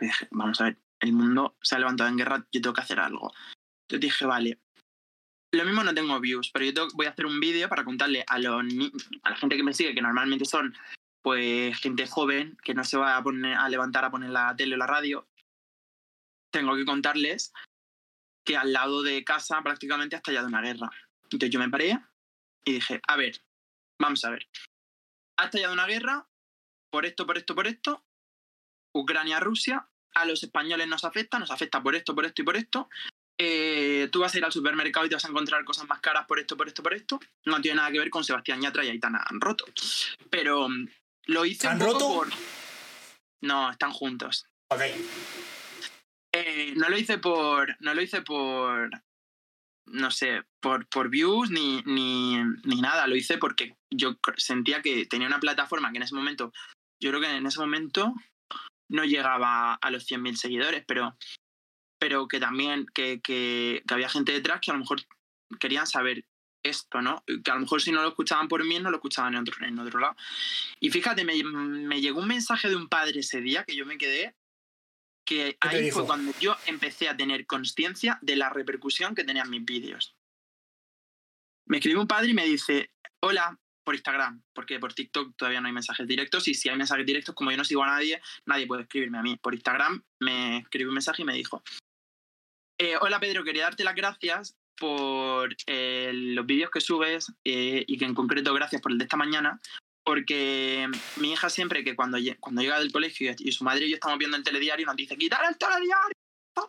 [0.00, 2.80] Y dije, vamos a ver, el mundo se ha levantado en guerra, yo tengo que
[2.82, 3.34] hacer algo.
[3.88, 4.58] Entonces dije, vale,
[5.52, 8.38] lo mismo no tengo views, pero yo voy a hacer un vídeo para contarle a,
[8.38, 8.62] los
[9.22, 10.76] a la gente que me sigue, que normalmente son
[11.22, 14.74] pues gente joven, que no se va a, poner, a levantar a poner la tele
[14.74, 15.28] o la radio.
[16.52, 17.52] Tengo que contarles
[18.44, 20.90] que al lado de casa prácticamente ha estallado una guerra.
[21.24, 21.98] Entonces yo me paré
[22.64, 23.42] y dije, a ver,
[24.00, 24.48] vamos a ver.
[25.36, 26.26] Ha estallado una guerra
[26.90, 28.04] por esto, por esto, por esto.
[28.94, 29.86] Ucrania-Rusia.
[30.14, 32.88] A los españoles nos afecta, nos afecta por esto, por esto y por esto.
[33.42, 36.26] Eh, tú vas a ir al supermercado y te vas a encontrar cosas más caras
[36.26, 37.18] por esto, por esto, por esto.
[37.46, 39.64] No tiene nada que ver con Sebastián Yatra y Aitana han roto.
[40.28, 40.86] Pero mm,
[41.28, 42.14] lo hice ¿Han un poco roto?
[42.14, 42.28] por...
[43.40, 44.44] No, están juntos.
[44.68, 44.82] Ok.
[46.32, 47.76] Eh, no lo hice por.
[47.80, 48.90] No lo hice por.
[49.86, 53.06] No sé, por, por views ni, ni, ni nada.
[53.06, 56.52] Lo hice porque yo sentía que tenía una plataforma que en ese momento.
[57.02, 58.12] Yo creo que en ese momento
[58.90, 61.16] no llegaba a los 100.000 seguidores, pero,
[62.00, 65.02] pero que también que, que, que había gente detrás que a lo mejor
[65.60, 66.24] querían saber
[66.62, 67.22] esto, ¿no?
[67.44, 69.64] Que a lo mejor si no lo escuchaban por mí, no lo escuchaban en otro,
[69.64, 70.16] en otro lado.
[70.80, 73.98] Y fíjate, me, me llegó un mensaje de un padre ese día que yo me
[73.98, 74.34] quedé
[75.24, 79.64] que ahí fue cuando yo empecé a tener conciencia de la repercusión que tenían mis
[79.64, 80.16] vídeos.
[81.66, 82.90] Me escribe un padre y me dice,
[83.20, 87.06] hola, por Instagram, porque por TikTok todavía no hay mensajes directos y si hay mensajes
[87.06, 89.36] directos, como yo no sigo a nadie, nadie puede escribirme a mí.
[89.36, 91.62] Por Instagram me escribió un mensaje y me dijo,
[92.80, 97.98] "Eh, hola Pedro, quería darte las gracias por eh, los vídeos que subes eh, y
[97.98, 99.60] que en concreto gracias por el de esta mañana,
[100.02, 103.96] porque mi hija siempre que cuando, cuando llega del colegio y su madre y yo
[103.96, 106.16] estamos viendo el telediario nos dice, quitar el telediario,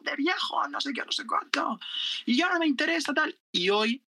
[0.02, 1.80] de viejo, no sé qué, no sé cuánto,
[2.26, 3.40] y ya no me interesa tal.
[3.54, 4.04] Y hoy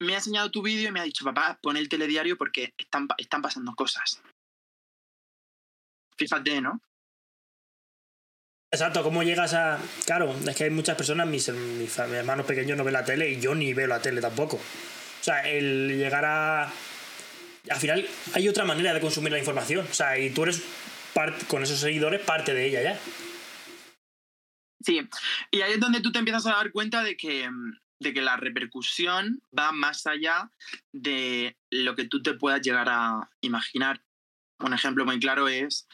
[0.00, 3.08] me ha enseñado tu vídeo y me ha dicho, papá, pon el telediario porque están,
[3.18, 4.22] están pasando cosas.
[6.16, 6.80] Fíjate, ¿no?
[8.74, 9.78] Exacto, ¿cómo llegas a...?
[10.04, 13.40] Claro, es que hay muchas personas, mis, mis hermanos pequeños no ven la tele y
[13.40, 14.56] yo ni veo la tele tampoco.
[14.56, 16.64] O sea, el llegar a...
[16.64, 18.04] Al final
[18.34, 19.86] hay otra manera de consumir la información.
[19.88, 20.64] O sea, y tú eres,
[21.46, 23.00] con esos seguidores, parte de ella ya.
[24.80, 25.00] Sí,
[25.52, 27.48] y ahí es donde tú te empiezas a dar cuenta de que,
[28.00, 30.50] de que la repercusión va más allá
[30.92, 34.02] de lo que tú te puedas llegar a imaginar.
[34.58, 35.86] Un ejemplo muy claro es,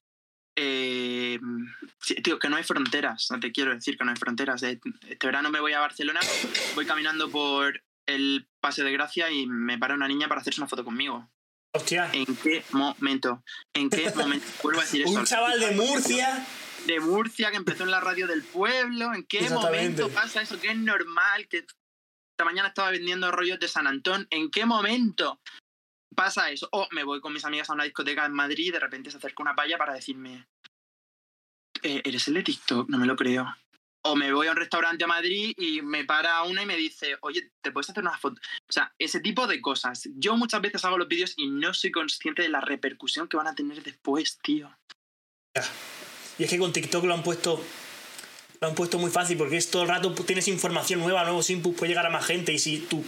[0.56, 1.38] eh,
[2.22, 4.62] tío, que no hay fronteras, no te quiero decir que no hay fronteras.
[4.62, 6.20] Este verano me voy a Barcelona,
[6.74, 10.68] voy caminando por el Paseo de Gracia y me para una niña para hacerse una
[10.68, 11.30] foto conmigo.
[11.72, 13.44] Hostia, ¿En qué momento?
[13.72, 14.46] ¿En qué momento?
[14.62, 15.10] Vuelvo a decir eso.
[15.10, 16.44] un chaval de Murcia...
[16.86, 19.14] de Murcia que empezó en la radio del pueblo.
[19.14, 20.60] ¿En qué momento pasa eso?
[20.60, 24.26] Que es normal que esta mañana estaba vendiendo rollos de San Antón.
[24.30, 25.40] ¿En qué momento
[26.14, 26.68] pasa eso?
[26.72, 29.18] O me voy con mis amigas a una discoteca en Madrid y de repente se
[29.18, 30.46] acerca una paya para decirme,
[31.82, 32.88] "Eh, ¿eres el de TikTok?
[32.88, 33.54] No me lo creo.
[34.02, 37.18] O me voy a un restaurante a Madrid y me para una y me dice,
[37.20, 38.40] oye, ¿te puedes hacer una foto?
[38.68, 40.08] O sea, ese tipo de cosas.
[40.14, 43.48] Yo muchas veces hago los vídeos y no soy consciente de la repercusión que van
[43.48, 44.74] a tener después, tío.
[46.38, 47.62] Y es que con TikTok lo han puesto...
[48.62, 51.78] Lo han puesto muy fácil porque es todo el rato tienes información nueva, nuevos inputs,
[51.78, 53.02] puede llegar a más gente y si tu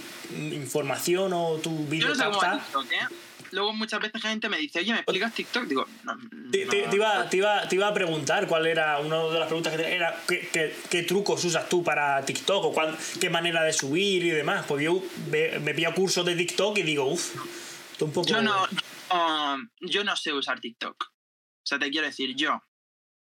[0.50, 2.52] información o tu Yo vídeo no capta...
[2.58, 3.14] TikTok, ¿eh?
[3.50, 5.64] Luego muchas veces gente me dice, oye, ¿me explicas TikTok?
[5.64, 6.16] Digo, no.
[6.50, 6.88] Te, te- no.
[6.90, 9.76] te iba, te, iba, te iba a preguntar cuál era una de las preguntas que
[9.82, 13.74] tenía, era qué, qué- qué trucos usas tú para TikTok o cuál- qué manera de
[13.74, 14.64] subir y demás.
[14.66, 18.26] Porque yo ve- me pillo cursos de TikTok y digo, uff, un poco.
[18.26, 18.56] Yo no,
[19.12, 21.04] um, yo no sé usar TikTok.
[21.04, 22.58] O sea, te quiero decir, yo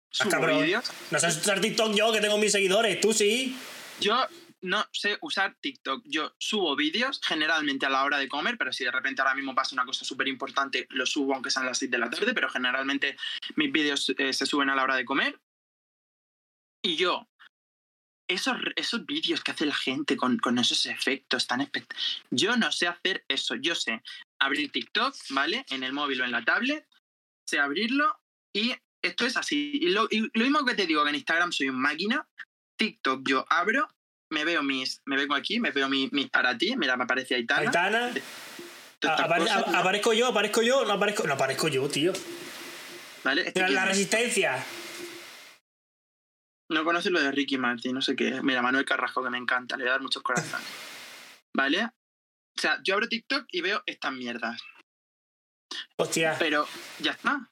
[0.09, 0.63] subo cabrón.
[0.63, 0.91] vídeos.
[1.11, 3.57] No sé usar TikTok yo, que tengo mil seguidores, tú sí.
[3.99, 4.27] Yo
[4.61, 6.03] no sé usar TikTok.
[6.05, 9.55] Yo subo vídeos generalmente a la hora de comer, pero si de repente ahora mismo
[9.55, 12.49] pasa una cosa súper importante, lo subo aunque sean las 6 de la tarde, pero
[12.49, 13.17] generalmente
[13.55, 15.39] mis vídeos eh, se suben a la hora de comer.
[16.83, 17.27] Y yo,
[18.27, 22.71] esos, esos vídeos que hace la gente con, con esos efectos tan espectaculares, yo no
[22.71, 23.55] sé hacer eso.
[23.55, 24.01] Yo sé
[24.39, 25.65] abrir TikTok, ¿vale?
[25.69, 26.87] En el móvil o en la tablet,
[27.45, 28.19] sé abrirlo
[28.53, 29.71] y esto es así.
[29.73, 32.27] Y lo, y lo mismo que te digo que en Instagram soy un máquina,
[32.77, 33.87] TikTok yo abro,
[34.31, 37.35] me veo mis, me vengo aquí, me veo mi- mis para ti, mira, me aparece
[37.35, 37.61] Aitana.
[37.61, 37.99] Aitana.
[38.09, 38.19] todas a-
[38.99, 39.77] estas apare- cosas, a- ¿no?
[39.77, 41.25] aparezco yo, aparezco yo, no aparezco.
[41.27, 42.13] No aparezco yo, tío.
[43.23, 43.47] ¿Vale?
[43.47, 43.87] Este la es?
[43.89, 44.65] resistencia.
[46.69, 48.41] No conoces lo de Ricky Martin, no sé qué.
[48.41, 50.67] Mira, Manuel Carrasco, que me encanta, le voy a dar muchos corazones.
[51.55, 51.85] ¿Vale?
[51.85, 54.61] O sea, yo abro TikTok y veo estas mierdas.
[55.97, 56.35] Hostia.
[56.39, 56.67] Pero
[56.99, 57.49] ya está.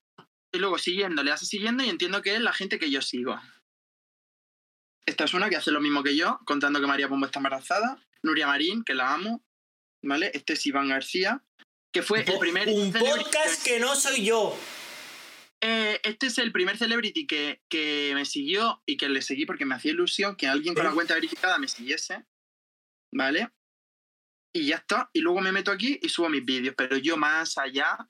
[0.56, 3.40] Y luego siguiendo, le a siguiendo y entiendo que es la gente que yo sigo.
[5.06, 8.02] Esta es una que hace lo mismo que yo, contando que María Pombo está embarazada.
[8.24, 9.44] Nuria Marín, que la amo.
[10.02, 10.32] ¿Vale?
[10.34, 11.44] Este es Iván García,
[11.92, 12.68] que fue el primer.
[12.68, 14.58] un celebrity podcast que no soy yo.
[15.62, 19.66] Eh, este es el primer celebrity que, que me siguió y que le seguí porque
[19.66, 22.26] me hacía ilusión que alguien con la cuenta verificada me siguiese.
[23.12, 23.52] ¿Vale?
[24.56, 25.10] y ya está.
[25.12, 26.76] Y luego me meto aquí y subo mis vídeos.
[26.78, 28.10] Pero yo más allá,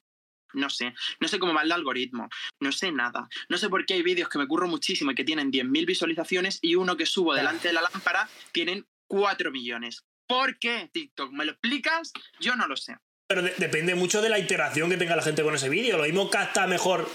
[0.55, 0.93] no sé.
[1.19, 2.29] No sé cómo va el algoritmo.
[2.59, 3.27] No sé nada.
[3.49, 6.59] No sé por qué hay vídeos que me curro muchísimo y que tienen 10.000 visualizaciones
[6.61, 10.03] y uno que subo delante de la lámpara tienen 4 millones.
[10.27, 11.31] ¿Por qué TikTok?
[11.31, 12.11] ¿Me lo explicas?
[12.39, 12.95] Yo no lo sé.
[13.27, 15.97] Pero de- depende mucho de la interacción que tenga la gente con ese vídeo.
[15.97, 17.09] Lo mismo capta mejor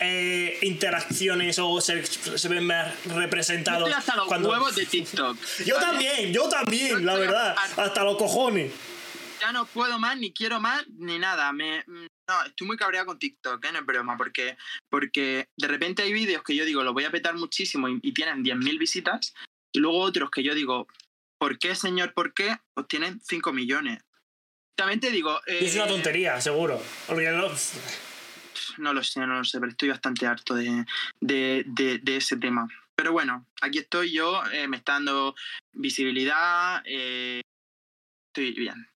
[0.00, 3.88] eh, interacciones o se, se ven más Yo representados.
[3.88, 5.36] estoy hasta los cuando- huevos de TikTok.
[5.64, 5.86] Yo ¿vale?
[5.86, 7.56] también, yo también, Yo la verdad.
[7.76, 8.72] Hasta los cojones.
[9.40, 11.52] ya no puedo más, ni quiero más, ni nada.
[11.52, 11.84] Me,
[12.28, 13.72] no, estoy muy cabreado con TikTok, ¿eh?
[13.72, 14.56] no es broma, porque,
[14.90, 18.12] porque de repente hay vídeos que yo digo, los voy a petar muchísimo y, y
[18.12, 19.34] tienen 10.000 visitas,
[19.72, 20.86] y luego otros que yo digo,
[21.38, 22.56] ¿por qué, señor, por qué?
[22.74, 24.02] Pues tienen 5 millones.
[24.76, 25.40] También te digo...
[25.46, 26.82] Es una eh, tontería, seguro.
[27.06, 27.30] Porque
[28.78, 30.84] no- lo sé, no lo sé, pero estoy bastante harto de,
[31.20, 32.66] de, de- de ese tema.
[32.96, 35.34] Pero bueno, aquí estoy yo, eh, me está dando
[35.72, 37.40] visibilidad, eh,
[38.28, 38.88] estoy bien.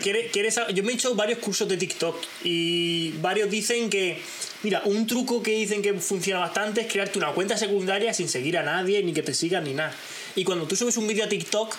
[0.00, 4.22] ¿Quieres- yo me he hecho varios cursos de TikTok y varios dicen que,
[4.62, 8.56] mira, un truco que dicen que funciona bastante es crearte una cuenta secundaria sin seguir
[8.58, 9.92] a nadie, ni que te sigan, ni nada.
[10.36, 11.74] Y cuando tú subes un vídeo a TikTok,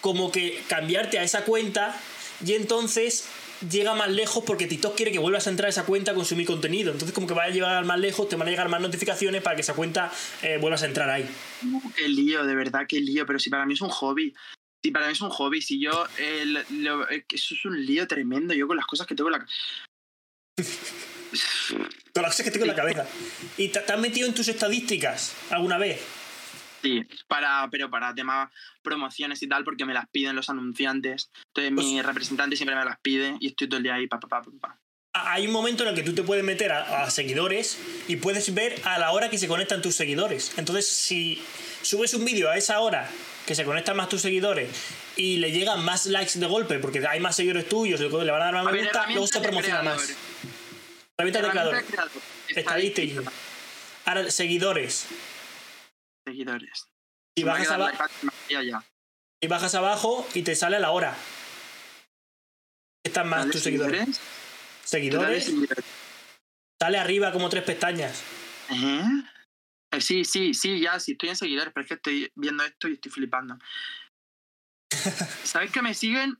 [0.00, 1.96] como que cambiarte a esa cuenta
[2.44, 3.26] y entonces
[3.70, 6.46] llega más lejos porque TikTok quiere que vuelvas a entrar a esa cuenta a consumir
[6.46, 6.90] contenido.
[6.90, 9.54] Entonces como que va a llegar más lejos, te van a llegar más notificaciones para
[9.54, 10.10] que esa cuenta
[10.42, 11.28] eh, vuelvas a entrar ahí.
[11.96, 14.34] Qué lío, de verdad, qué lío, pero si para mí es un hobby.
[14.82, 16.06] Si para mí es un hobby, si yo...
[16.18, 19.40] eh, lo- eh, eso es un lío tremendo, yo con las cosas que tengo en
[19.40, 19.46] la...
[22.12, 23.06] Con las cosas que tengo en la cabeza.
[23.56, 26.00] ¿Y te, te has metido en tus estadísticas alguna vez?
[26.82, 28.50] Sí, para, pero para temas
[28.82, 31.30] promociones y tal, porque me las piden los anunciantes.
[31.54, 34.18] Entonces Pues- mi representante siempre me las pide y estoy todo el día ahí, pa,
[34.18, 34.78] pa, pa, pa.
[35.12, 37.78] hay un momento en el que tú te puedes meter a, a seguidores
[38.08, 40.58] y puedes ver a la hora que se conectan tus seguidores.
[40.58, 41.40] Entonces, si
[41.82, 43.08] subes un vídeo a esa hora
[43.46, 44.68] que se conectan más tus seguidores
[45.16, 48.44] y le llegan más likes de golpe porque hay más seguidores tuyos, le van a
[48.44, 50.02] dar más A me gusta, luego se promociona más.
[50.02, 50.16] creador.
[51.18, 51.84] Herramientas de creador.
[52.48, 53.32] Estadística.
[54.06, 55.06] Ahora, seguidores.
[56.26, 56.86] Seguidores.
[57.34, 57.68] Y bajas,
[59.72, 61.14] y abajo y te sale a la hora.
[63.04, 64.20] Están más ¿Dale tus Seguidores.
[64.84, 65.50] seguidores.
[66.80, 68.22] Sale arriba como tres pestañas.
[68.70, 69.02] ¿Eh?
[69.92, 72.88] Eh, Sí, sí, sí, ya, sí, estoy en seguidores, pero es que estoy viendo esto
[72.88, 73.58] y estoy flipando.
[75.44, 76.36] ¿Sabes que me siguen?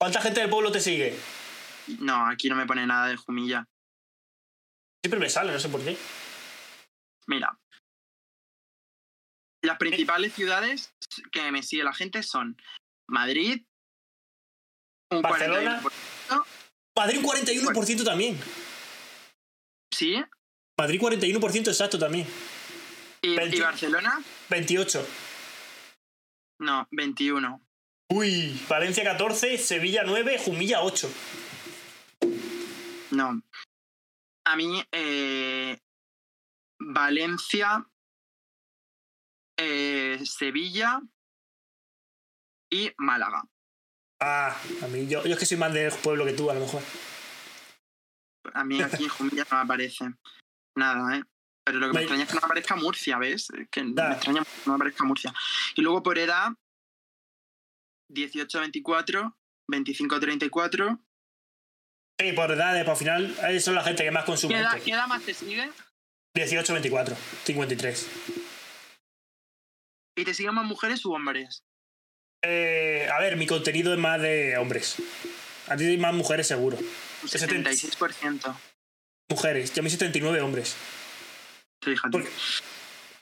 [0.00, 1.18] ¿Cuánta gente del pueblo te sigue?
[2.00, 3.64] No, aquí no me pone nada de Jumilla.
[5.04, 5.96] Siempre me sale, no sé por qué.
[7.26, 7.58] Mira.
[9.64, 10.92] Las principales ciudades
[11.30, 12.56] que me sigue la gente son
[13.08, 13.64] Madrid,
[15.10, 15.80] un Barcelona.
[15.80, 16.46] 41%,
[16.96, 18.38] Madrid un 41% también.
[19.92, 20.16] Sí,
[20.78, 22.26] Madrid 41% exacto también.
[23.22, 25.06] y, Barcelona, 28.
[26.58, 27.60] no, 21.
[28.10, 31.10] Uy, Valencia 14, Sevilla 9, Jumilla 8.
[33.12, 33.42] No.
[34.44, 35.78] A mí, eh,
[36.78, 37.86] Valencia,
[39.56, 41.00] eh, Sevilla
[42.70, 43.44] y Málaga.
[44.20, 46.60] Ah, a mí yo, yo es que soy más del pueblo que tú, a lo
[46.60, 46.82] mejor.
[48.54, 50.04] A mí aquí en Jumilla no me aparece
[50.76, 51.22] nada, ¿eh?
[51.64, 53.50] Pero lo que me Me- extraña es que no me aparezca Murcia, ¿ves?
[53.50, 55.32] Es que me extraña que no me aparezca Murcia.
[55.76, 56.48] Y luego por edad,
[58.12, 59.34] 18-24,
[59.70, 60.98] 25-34.
[62.20, 64.54] Sí, por edades, por final, son la gente que más consume.
[64.54, 64.84] ¿Qué edad, esto.
[64.84, 65.70] qué edad más te sigue?
[66.34, 68.08] 18, 24, 53.
[70.16, 71.64] ¿Y te siguen más mujeres u hombres?
[72.44, 74.96] Eh, a ver, mi contenido es más de hombres.
[75.68, 76.76] A ti hay más mujeres seguro.
[77.22, 78.54] Un Ese te- 76%.
[79.30, 80.74] Mujeres, yo mí 79 hombres.
[81.82, 82.10] Fíjate.
[82.10, 82.30] Porque-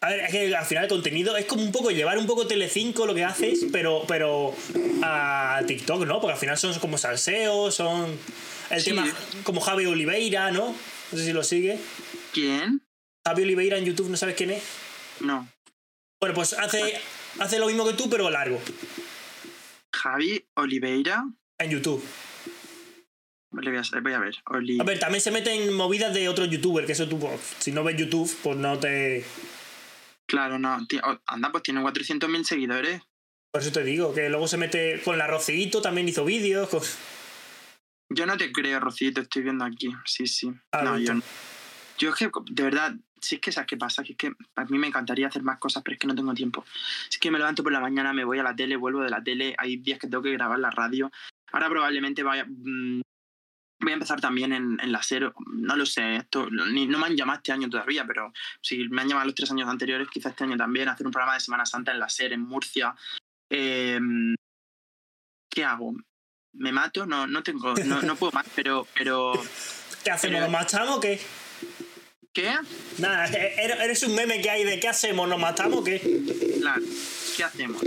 [0.03, 2.47] A ver, es que al final el contenido es como un poco llevar un poco
[2.47, 4.55] Telecinco lo que haces, pero, pero
[5.03, 6.21] a TikTok, ¿no?
[6.23, 8.19] Porque al final son como salseos, son
[8.71, 8.87] el Sí.
[8.91, 9.07] tema
[9.45, 10.75] como Javi Oliveira, ¿no?
[11.13, 11.79] No sé si lo sigue.
[12.33, 12.81] ¿Quién?
[13.27, 14.63] Javi Oliveira en YouTube, ¿no sabes quién es?
[15.21, 15.47] No.
[16.19, 16.99] Bueno, pues hace,
[17.39, 18.59] hace lo mismo que tú, pero largo,
[19.95, 21.25] Javi Oliveira.
[21.59, 22.03] en YouTube.
[23.53, 24.37] Le voy a, voy a ver.
[24.47, 27.19] Oli- A ver, también se mete en movidas de otros youtubers, que eso tú,
[27.59, 29.25] si no ves YouTube, pues no te...
[30.27, 30.79] Claro, no.
[31.27, 33.03] Anda, pues tiene 400.000 seguidores.
[33.53, 36.81] Por eso te digo, que luego se mete con la Rocito, también hizo vídeos, con...
[38.13, 39.93] Yo no te creo, Rocito, estoy viendo aquí.
[40.05, 40.53] Sí, sí.
[40.73, 41.23] Ah, no, yo no.
[41.99, 44.65] Yo es que, de verdad, si es que sabes qué pasa, que es que a
[44.67, 46.65] mí me encantaría hacer más cosas, pero es que no tengo tiempo.
[47.11, 49.23] Es que me levanto por la mañana, me voy a la tele, vuelvo de la
[49.23, 51.11] tele, hay días que tengo que grabar la radio.
[51.53, 53.01] Ahora probablemente vaya, mm,
[53.81, 57.07] voy a empezar también en, en la SER, no lo sé, esto, ni, no me
[57.07, 60.33] han llamado este año todavía, pero si me han llamado los tres años anteriores, quizás
[60.33, 62.95] este año también, hacer un programa de Semana Santa en la SER, en Murcia.
[63.51, 64.35] Em,
[65.51, 65.95] ¿Qué hago?
[66.53, 67.07] ¿Me mato?
[67.07, 69.33] No, no tengo, no, no puedo más, pero, pero
[70.05, 70.35] ¿Qué hacemos?
[70.35, 71.21] Pero- ¿Nos matamos o qué?
[72.33, 72.55] ¿qué?
[72.99, 73.55] Nada, e-
[73.85, 75.29] eres un meme que hay de ¿qué hacemos?
[75.29, 76.01] ¿Nos matamos o qué?
[76.61, 76.83] Claro,
[77.37, 77.83] ¿qué hacemos?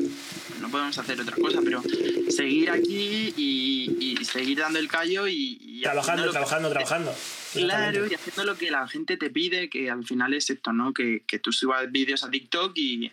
[0.59, 1.81] No podemos hacer otra cosa, pero
[2.29, 7.15] seguir aquí y, y seguir dando el callo y, y Trabajando, que- trabajando, trabajando.
[7.53, 10.93] Claro, y haciendo lo que la gente te pide, que al final es esto, ¿no?
[10.93, 13.11] Que, que tú subas vídeos a TikTok y,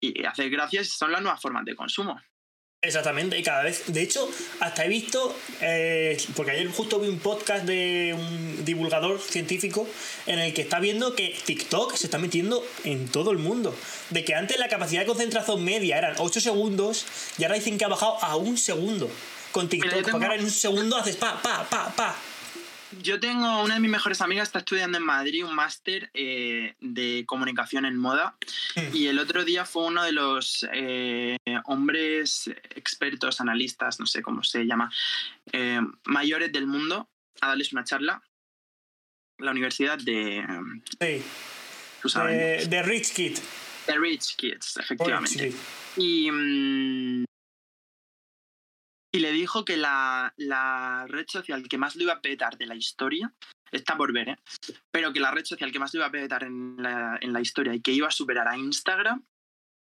[0.00, 2.20] y hacer gracias son las nuevas formas de consumo.
[2.84, 4.28] Exactamente, y cada vez, de hecho,
[4.60, 9.88] hasta he visto, eh, porque ayer justo vi un podcast de un divulgador científico
[10.26, 13.74] en el que está viendo que TikTok se está metiendo en todo el mundo.
[14.10, 17.06] De que antes la capacidad de concentración media eran 8 segundos
[17.38, 19.08] y ahora dicen que ha bajado a un segundo
[19.52, 22.16] con TikTok, tengo- porque ahora en un segundo haces pa, pa, pa, pa.
[23.02, 27.24] Yo tengo una de mis mejores amigas, está estudiando en Madrid un máster eh, de
[27.26, 28.36] comunicación en moda
[28.92, 34.42] y el otro día fue uno de los eh, hombres expertos, analistas, no sé cómo
[34.42, 34.90] se llama,
[35.52, 37.08] eh, mayores del mundo
[37.40, 38.22] a darles una charla.
[39.38, 40.44] La universidad de...
[41.00, 41.22] Sí,
[42.00, 43.38] tú sabes, de, de Rich Kid.
[43.86, 45.44] The Rich Kids, efectivamente.
[45.44, 45.56] Rich.
[45.96, 47.24] Y, mm,
[49.14, 52.66] y le dijo que la, la red social que más lo iba a petar de
[52.66, 53.32] la historia,
[53.70, 54.36] está por ver, ¿eh?
[54.90, 57.40] pero que la red social que más lo iba a petar en la, en la
[57.40, 59.24] historia y que iba a superar a Instagram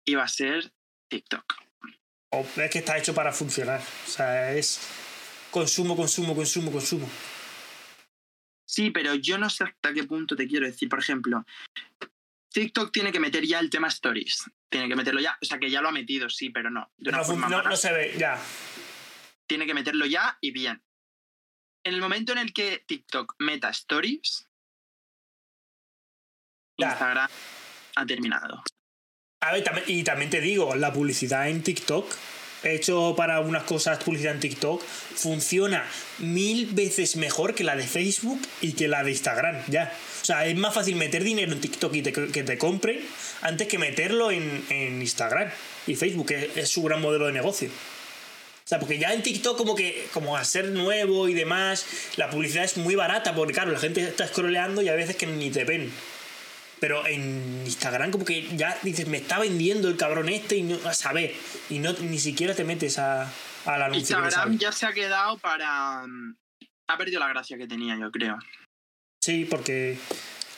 [0.06, 0.72] iba a ser
[1.08, 1.54] TikTok.
[2.32, 3.80] O es que está hecho para funcionar.
[3.80, 4.80] O sea, es
[5.50, 7.08] consumo, consumo, consumo, consumo.
[8.66, 10.88] Sí, pero yo no sé hasta qué punto te quiero decir.
[10.88, 11.44] Por ejemplo,
[12.52, 14.50] TikTok tiene que meter ya el tema stories.
[14.68, 15.38] Tiene que meterlo ya.
[15.40, 16.90] O sea, que ya lo ha metido, sí, pero no.
[16.96, 18.36] De una No, forma no- no se ve, ya.
[19.46, 20.82] Tiene que meterlo ya y bien.
[21.84, 24.48] En el momento en el que TikTok meta stories,
[26.78, 26.88] Ya.
[26.90, 27.30] Instagram
[27.96, 28.62] ha terminado.
[29.42, 32.10] A ver, y también te digo, la publicidad en TikTok,
[32.62, 35.86] hecho para unas cosas publicidad en TikTok, funciona
[36.18, 39.92] mil veces mejor que la de Facebook y que la de Instagram, ya.
[40.22, 43.06] O sea, es más fácil meter dinero en TikTok y te- que te compren
[43.42, 45.50] antes que meterlo en, en Instagram
[45.86, 47.70] y Facebook, que es, es su gran modelo de negocio.
[48.64, 51.84] O sea, porque ya en TikTok como que, como al ser nuevo y demás,
[52.16, 55.26] la publicidad es muy barata, porque claro, la gente está scrolleando y a veces que
[55.26, 55.92] ni te ven.
[56.80, 60.78] Pero en Instagram como que ya dices, me está vendiendo el cabrón este y no
[60.88, 61.34] a saber.
[61.68, 63.30] Y no ni siquiera te metes a,
[63.66, 64.16] al anuncio.
[64.16, 66.06] que te Instagram ya se ha quedado para...
[66.06, 66.34] mm,
[66.88, 68.38] Ha perdido la gracia que tenía, yo creo.
[69.22, 69.98] Sí, porque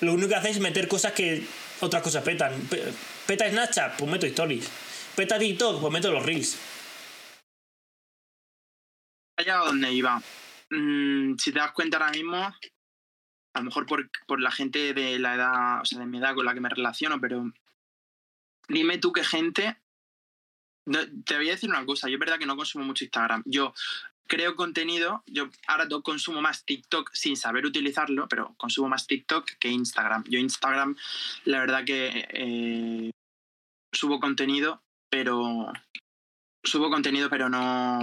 [0.01, 1.43] lo único que hace es meter cosas que
[1.81, 2.53] otras cosas petan.
[2.71, 2.85] Pe-
[3.27, 4.69] Peta Snapchat, pues meto stories.
[5.17, 6.57] Peta TikTok, pues meto los reels.
[9.37, 10.22] Ha llegado a donde iba.
[10.70, 15.18] Mm, si te das cuenta ahora mismo, a lo mejor por, por la gente de
[15.18, 17.53] la edad, o sea, de mi edad con la que me relaciono, pero
[18.68, 19.76] dime tú qué gente...
[21.24, 23.43] Te voy a decir una cosa, yo es verdad que no consumo mucho Instagram.
[23.45, 23.74] Yo
[24.26, 29.68] creo contenido, yo ahora consumo más TikTok sin saber utilizarlo, pero consumo más TikTok que
[29.68, 30.24] Instagram.
[30.28, 30.97] Yo Instagram,
[31.45, 33.11] la verdad que eh,
[33.93, 35.72] subo contenido, pero
[36.62, 37.99] subo contenido, pero no,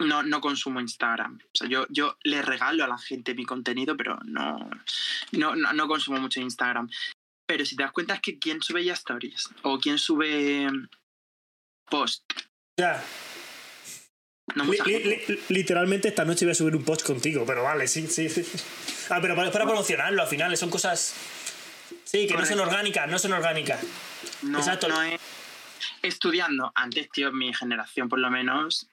[0.00, 1.38] no, no consumo Instagram.
[1.42, 4.58] O sea, yo, yo le regalo a la gente mi contenido, pero no,
[5.32, 6.88] no, no, no consumo mucho Instagram.
[7.46, 10.66] Pero si te das cuenta es que quién sube ya stories o quién sube
[11.90, 12.24] post,
[12.78, 13.02] Ya.
[14.54, 17.86] no Li- li- li- literalmente esta noche voy a subir un post contigo, pero vale,
[17.86, 18.28] sí, sí.
[18.28, 18.44] sí.
[19.10, 21.14] Ah, pero para, para promocionarlo al final, son cosas.
[22.04, 23.80] Sí, que no son orgánicas, no son orgánicas.
[24.42, 24.88] No, exacto.
[24.88, 25.20] no es
[26.02, 26.72] estudiando.
[26.74, 28.88] Antes, tío, mi generación por lo menos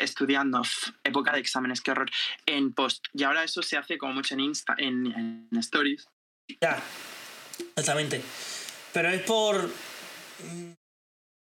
[0.00, 0.62] estudiando,
[1.04, 2.10] época de exámenes, qué horror,
[2.46, 3.06] en post.
[3.12, 5.06] Y ahora eso se hace como mucho en Insta, en,
[5.52, 6.08] en stories.
[6.60, 6.82] Ya,
[7.76, 8.22] exactamente.
[8.92, 10.72] Pero es por mm,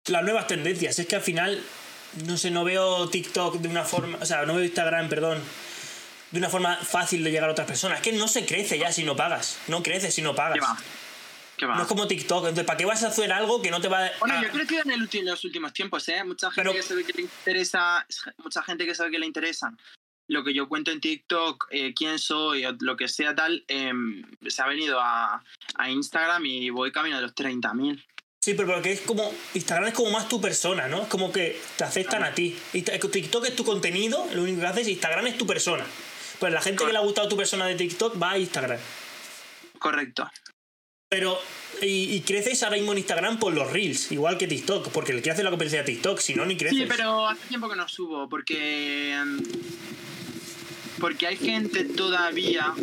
[0.07, 0.99] las nuevas tendencias.
[0.99, 1.63] Es que al final,
[2.25, 5.41] no sé, no veo TikTok de una forma, o sea, no veo Instagram, perdón,
[6.31, 7.99] de una forma fácil de llegar a otras personas.
[7.99, 9.59] Es que no se crece ya si no pagas.
[9.67, 10.59] No crece si no pagas.
[11.67, 12.39] No es como TikTok.
[12.45, 14.11] Entonces, ¿para qué vas a hacer algo que no te va a...
[14.19, 16.23] Bueno, yo creo que en el los últimos tiempos, ¿eh?
[16.23, 18.05] Mucha gente Pero- que sabe que le interesa,
[18.37, 19.73] mucha gente que sabe que le interesa
[20.27, 24.23] lo que yo cuento en TikTok, eh, quién soy, o lo que sea tal, em,
[24.47, 25.43] se ha venido a,
[25.75, 28.01] a Instagram y voy camino de los 30.000.
[28.43, 29.31] Sí, pero porque es como.
[29.53, 31.03] Instagram es como más tu persona, ¿no?
[31.03, 32.57] Es como que te aceptan a ti.
[32.71, 35.85] TikTok es tu contenido, lo único que haces, Instagram es tu persona.
[36.39, 38.79] Pues la gente que le ha gustado tu persona de TikTok va a Instagram.
[39.77, 40.27] Correcto.
[41.11, 41.37] Pero.
[41.81, 45.21] Y, y creces ahora mismo en Instagram por los Reels, igual que TikTok, porque el
[45.23, 46.77] que hace la competencia a TikTok, si no, ni creces.
[46.77, 49.39] Sí, pero hace tiempo que no subo porque em,
[51.01, 52.73] porque hay gente todavía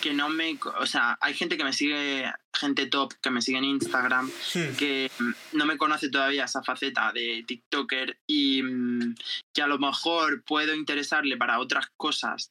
[0.00, 0.56] que no me...
[0.78, 4.76] O sea, hay gente que me sigue, gente top que me sigue en Instagram, Hmm.
[4.78, 9.16] que mm, no me conoce todavía esa faceta de TikToker y mm,
[9.52, 12.48] que a lo mejor puedo interesarle para otras cosas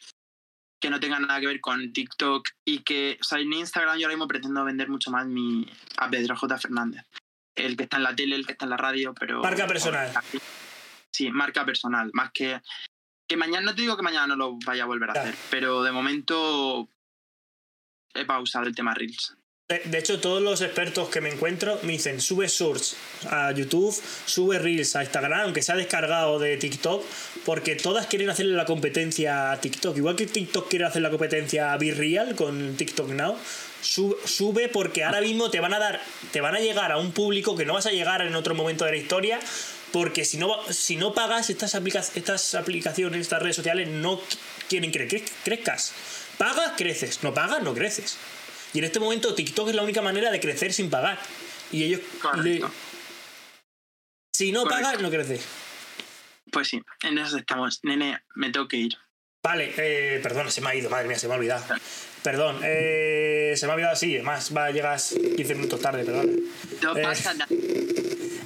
[0.85, 4.05] que no tengan nada que ver con TikTok y que, o sea, en Instagram yo
[4.05, 5.65] ahora mismo pretendo vender mucho más mi,
[5.97, 6.59] a Pedro J.
[6.59, 7.03] Fernández.
[7.55, 9.41] El que está en la tele, el que está en la radio, pero...
[9.41, 10.11] Marca personal.
[11.11, 12.61] Sí, marca personal, más que...
[13.27, 15.29] Que mañana, no te digo que mañana no lo vaya a volver a Claro.
[15.29, 16.87] hacer, pero de momento
[18.13, 19.35] he pausado el tema Reels.
[19.67, 22.95] De, hecho, todos los expertos que me encuentro me dicen, sube Shorts
[23.31, 27.03] a YouTube, sube Reels a Instagram, aunque se ha descargado de TikTok,
[27.45, 29.97] porque todas quieren hacerle la competencia a TikTok.
[29.97, 33.37] Igual que TikTok quiere hacer la competencia a Be Real con TikTok Now,
[33.81, 35.99] su- sube porque ahora mismo te van a dar,
[36.31, 38.85] te van a llegar a un público que no vas a llegar en otro momento
[38.85, 39.39] de la historia,
[39.91, 44.37] porque si no, si no pagas estas, aplica- estas aplicaciones, estas redes sociales, no qu-
[44.69, 45.91] quieren que cre- crezcas.
[46.37, 47.23] Pagas, creces.
[47.23, 48.17] No pagas, no creces.
[48.75, 51.17] Y en este momento TikTok es la única manera de crecer sin pagar.
[51.71, 52.01] Y ellos...
[52.43, 52.61] Le-
[54.35, 54.83] si no Correcto.
[54.83, 55.45] pagas, no creces.
[56.51, 57.79] Pues sí, en eso estamos.
[57.83, 58.97] Nene, me tengo que ir.
[59.41, 61.63] Vale, eh, perdón, se me ha ido, madre mía, se me ha olvidado.
[62.21, 66.35] Perdón, eh, se me ha olvidado así, además va, llegas 15 minutos tarde, perdón.
[66.81, 67.01] No Eh.
[67.01, 67.47] pasa nada.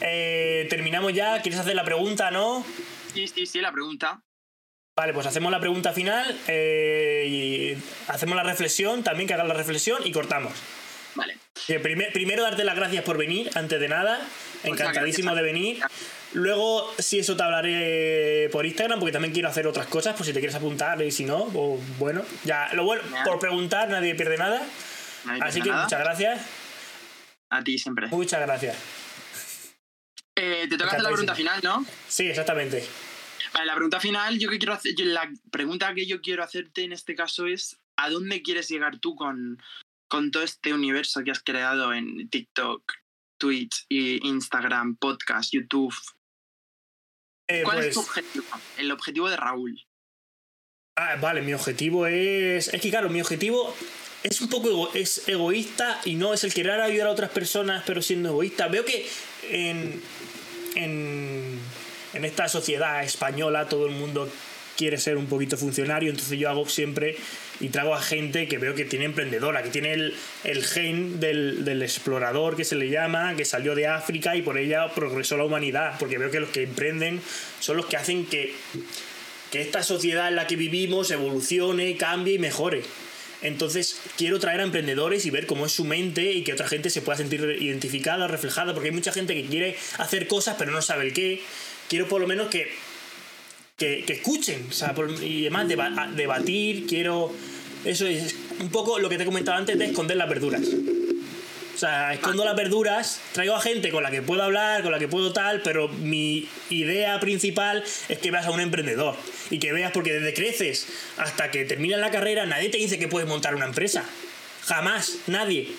[0.02, 2.64] Eh, terminamos ya, ¿quieres hacer la pregunta, no?
[3.16, 4.22] Sí, sí, sí, la pregunta.
[5.00, 7.78] Vale, pues hacemos la pregunta final eh, y
[8.12, 10.52] hacemos la reflexión, también que hagas la reflexión y cortamos.
[11.16, 11.38] Vale.
[11.82, 14.20] Primer- primero darte las gracias por venir, antes de nada.
[14.64, 15.80] Encantadísimo de venir.
[16.34, 20.34] Luego, si eso te hablaré por Instagram, porque también quiero hacer otras cosas, por si
[20.34, 24.38] te quieres apuntar y si no, o bueno, ya, lo bueno, por preguntar nadie pierde
[24.38, 24.62] nada.
[25.40, 25.84] Así que nada.
[25.84, 26.42] muchas gracias,
[27.50, 28.08] A ti siempre.
[28.08, 28.76] muchas gracias.
[30.36, 31.86] Eh, te toca hacer la pregunta final, ¿no?
[32.10, 32.86] Sí, exactamente.
[33.54, 36.94] Vale, la pregunta final, yo que quiero hacer, la pregunta que yo quiero hacerte en
[36.94, 39.62] este caso es ¿a dónde quieres llegar tú con,
[40.08, 42.84] con todo este universo que has creado en TikTok,
[43.40, 45.96] Twitch, y Instagram, podcast, YouTube?
[47.50, 48.46] Eh, ¿Cuál es pues, tu objetivo?
[48.78, 49.84] El objetivo de Raúl.
[50.98, 52.68] ah, vale, mi objetivo es.
[52.74, 53.76] Es que, claro, mi objetivo
[54.22, 57.84] es un poco ego- es egoísta y no es el querer ayudar a otras personas,
[57.88, 58.68] pero siendo egoísta.
[58.68, 59.10] Veo que
[59.50, 60.00] en,
[60.76, 61.60] en,
[62.14, 64.30] en esta sociedad española todo el mundo
[64.80, 67.18] quiere ser un poquito funcionario, entonces yo hago siempre
[67.60, 71.84] y traigo a gente que veo que tiene emprendedora, que tiene el, gen del, del
[71.84, 75.96] explorador que se le llama, que salió de África y por ella progresó la humanidad,
[76.00, 77.22] porque veo que los que emprenden
[77.60, 78.54] son los que hacen que,
[79.52, 82.84] que esta sociedad en la que vivimos evolucione, cambie y mejore.
[83.42, 86.90] Entonces quiero traer a emprendedores y ver cómo es su mente y que otra gente
[86.90, 90.82] se pueda sentir identificada, reflejada, porque hay mucha gente que quiere hacer cosas pero no
[90.82, 91.42] sabe el qué.
[91.90, 92.72] Quiero por lo menos que,
[93.78, 95.68] que, escuchen, o sea, y además
[96.16, 97.34] debatir, quiero...
[97.84, 100.62] Eso es un poco lo que te comentaba antes de esconder las verduras.
[101.74, 105.00] O sea, escondo las verduras, traigo a gente con la que puedo hablar, con la
[105.00, 109.16] que puedo tal, pero mi idea principal es que veas a un emprendedor
[109.50, 113.08] y que veas porque desde creces hasta que terminas la carrera nadie te dice que
[113.08, 114.04] puedes montar una empresa.
[114.66, 115.70] Jamás, nadie.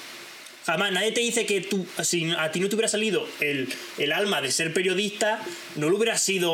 [0.66, 4.12] Jamás, nadie te dice que tú, si a ti no te hubiera salido el, el
[4.12, 5.40] alma de ser periodista,
[5.76, 6.50] no lo hubieras sido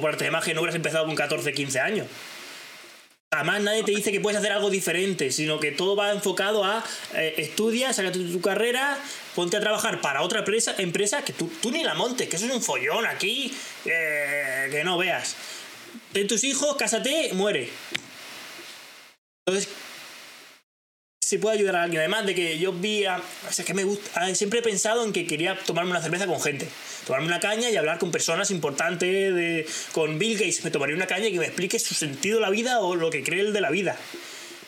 [0.00, 2.06] por arte de magia, no hubieras empezado con 14, 15 años.
[3.32, 6.84] Jamás nadie te dice que puedes hacer algo diferente, sino que todo va enfocado a
[7.14, 8.96] eh, estudia, tu, tu carrera,
[9.34, 12.46] ponte a trabajar para otra empresa, empresa que tú, tú ni la montes, que eso
[12.46, 13.52] es un follón aquí,
[13.84, 15.36] eh, que no veas.
[16.12, 17.68] Ten tus hijos, cásate, muere.
[19.44, 19.72] Entonces,
[21.26, 21.98] si puede ayudar a alguien.
[21.98, 25.12] Además de que yo vi a, o que me gusta, ah, siempre he pensado en
[25.12, 26.68] que quería tomarme una cerveza con gente.
[27.04, 29.34] Tomarme una caña y hablar con personas importantes.
[29.34, 32.42] De, con Bill Gates me tomaría una caña y que me explique su sentido de
[32.42, 33.96] la vida o lo que cree él de la vida.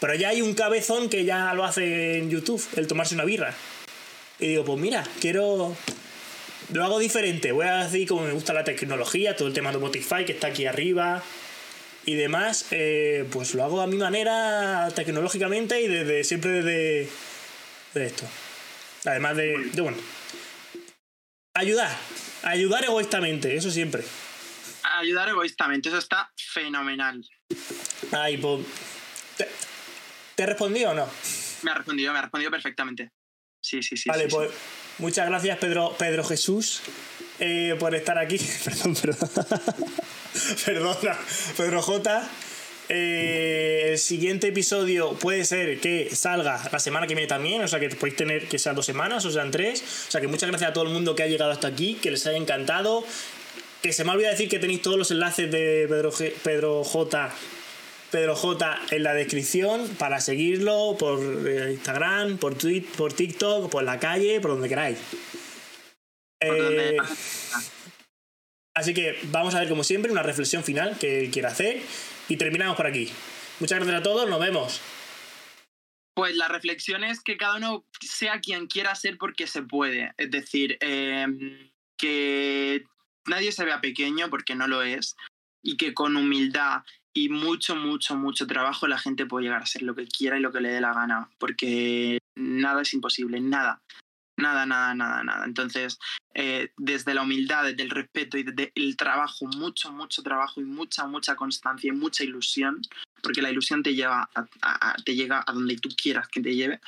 [0.01, 3.55] Pero ya hay un cabezón que ya lo hace en YouTube, el tomarse una birra.
[4.41, 5.77] Y digo, pues mira, quiero...
[6.73, 7.53] Lo hago diferente.
[7.53, 10.49] Voy a decir como me gusta la tecnología, todo el tema de Spotify que está
[10.49, 11.23] aquí arriba
[12.09, 17.11] y demás, eh, pues lo hago a mi manera, tecnológicamente y desde siempre desde
[17.93, 18.27] de esto.
[19.05, 19.99] Además de, de, bueno,
[21.53, 21.95] ayudar,
[22.45, 24.03] ayudar egoístamente, eso siempre.
[24.85, 27.29] Ayudar egoístamente, eso está fenomenal.
[28.13, 28.65] Ay, pues,
[29.37, 29.47] ¿te,
[30.35, 31.07] te he respondido o no?
[31.63, 33.13] Me ha respondido, me ha respondido perfectamente.
[33.61, 34.09] Sí, sí, sí.
[34.09, 34.57] vale, sí, pues sí.
[34.97, 36.81] muchas gracias Pedro, Pedro Jesús
[37.41, 38.39] eh, por estar aquí.
[38.65, 39.29] perdón, perdón.
[40.65, 41.19] Perdona,
[41.57, 42.29] Pedro J.
[42.91, 47.79] Eh, el siguiente episodio puede ser que salga la semana que viene también, o sea
[47.81, 49.83] que podéis tener que sean dos semanas o sean tres.
[50.09, 52.11] O sea que muchas gracias a todo el mundo que ha llegado hasta aquí, que
[52.11, 53.05] les haya encantado.
[53.83, 57.31] Que se me olvida decir que tenéis todos los enlaces de Pedro, G- Pedro J
[58.11, 63.83] Pedro J en la descripción para seguirlo por eh, Instagram, por Twitter, por TikTok, por
[63.83, 64.97] la calle, por donde queráis.
[66.41, 66.97] Eh,
[68.75, 71.83] así que vamos a ver como siempre una reflexión final que quiera hacer
[72.29, 73.11] y terminamos por aquí.
[73.61, 74.81] Muchas gracias a todos, nos vemos.
[76.15, 80.13] Pues la reflexión es que cada uno sea quien quiera ser porque se puede.
[80.17, 82.85] Es decir, em, que
[83.27, 85.17] nadie se vea pequeño porque no lo es
[85.63, 86.83] y que con humildad
[87.15, 90.41] y mucho, mucho, mucho trabajo la gente puede llegar a ser lo que quiera y
[90.41, 93.83] lo que le dé la gana, porque nada es imposible, nada.
[94.39, 95.45] Nada, nada, nada, nada.
[95.45, 95.99] Entonces,
[96.33, 100.65] eh, desde la humildad, desde el respeto y desde el trabajo, mucho, mucho trabajo y
[100.65, 102.81] mucha, mucha constancia y mucha ilusión,
[103.21, 104.31] porque la ilusión te lleva
[104.63, 106.81] a, te llega a donde tú quieras que te lleve,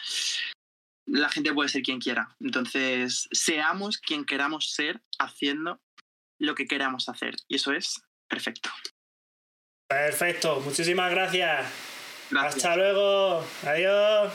[1.06, 2.36] la gente puede ser quien quiera.
[2.38, 5.80] Entonces, seamos quien queramos ser haciendo
[6.38, 7.34] lo que queramos hacer.
[7.48, 8.70] Y eso es perfecto.
[9.88, 11.68] Perfecto, muchísimas gracias.
[12.30, 12.54] gracias.
[12.54, 13.44] Hasta luego.
[13.66, 14.32] Adiós.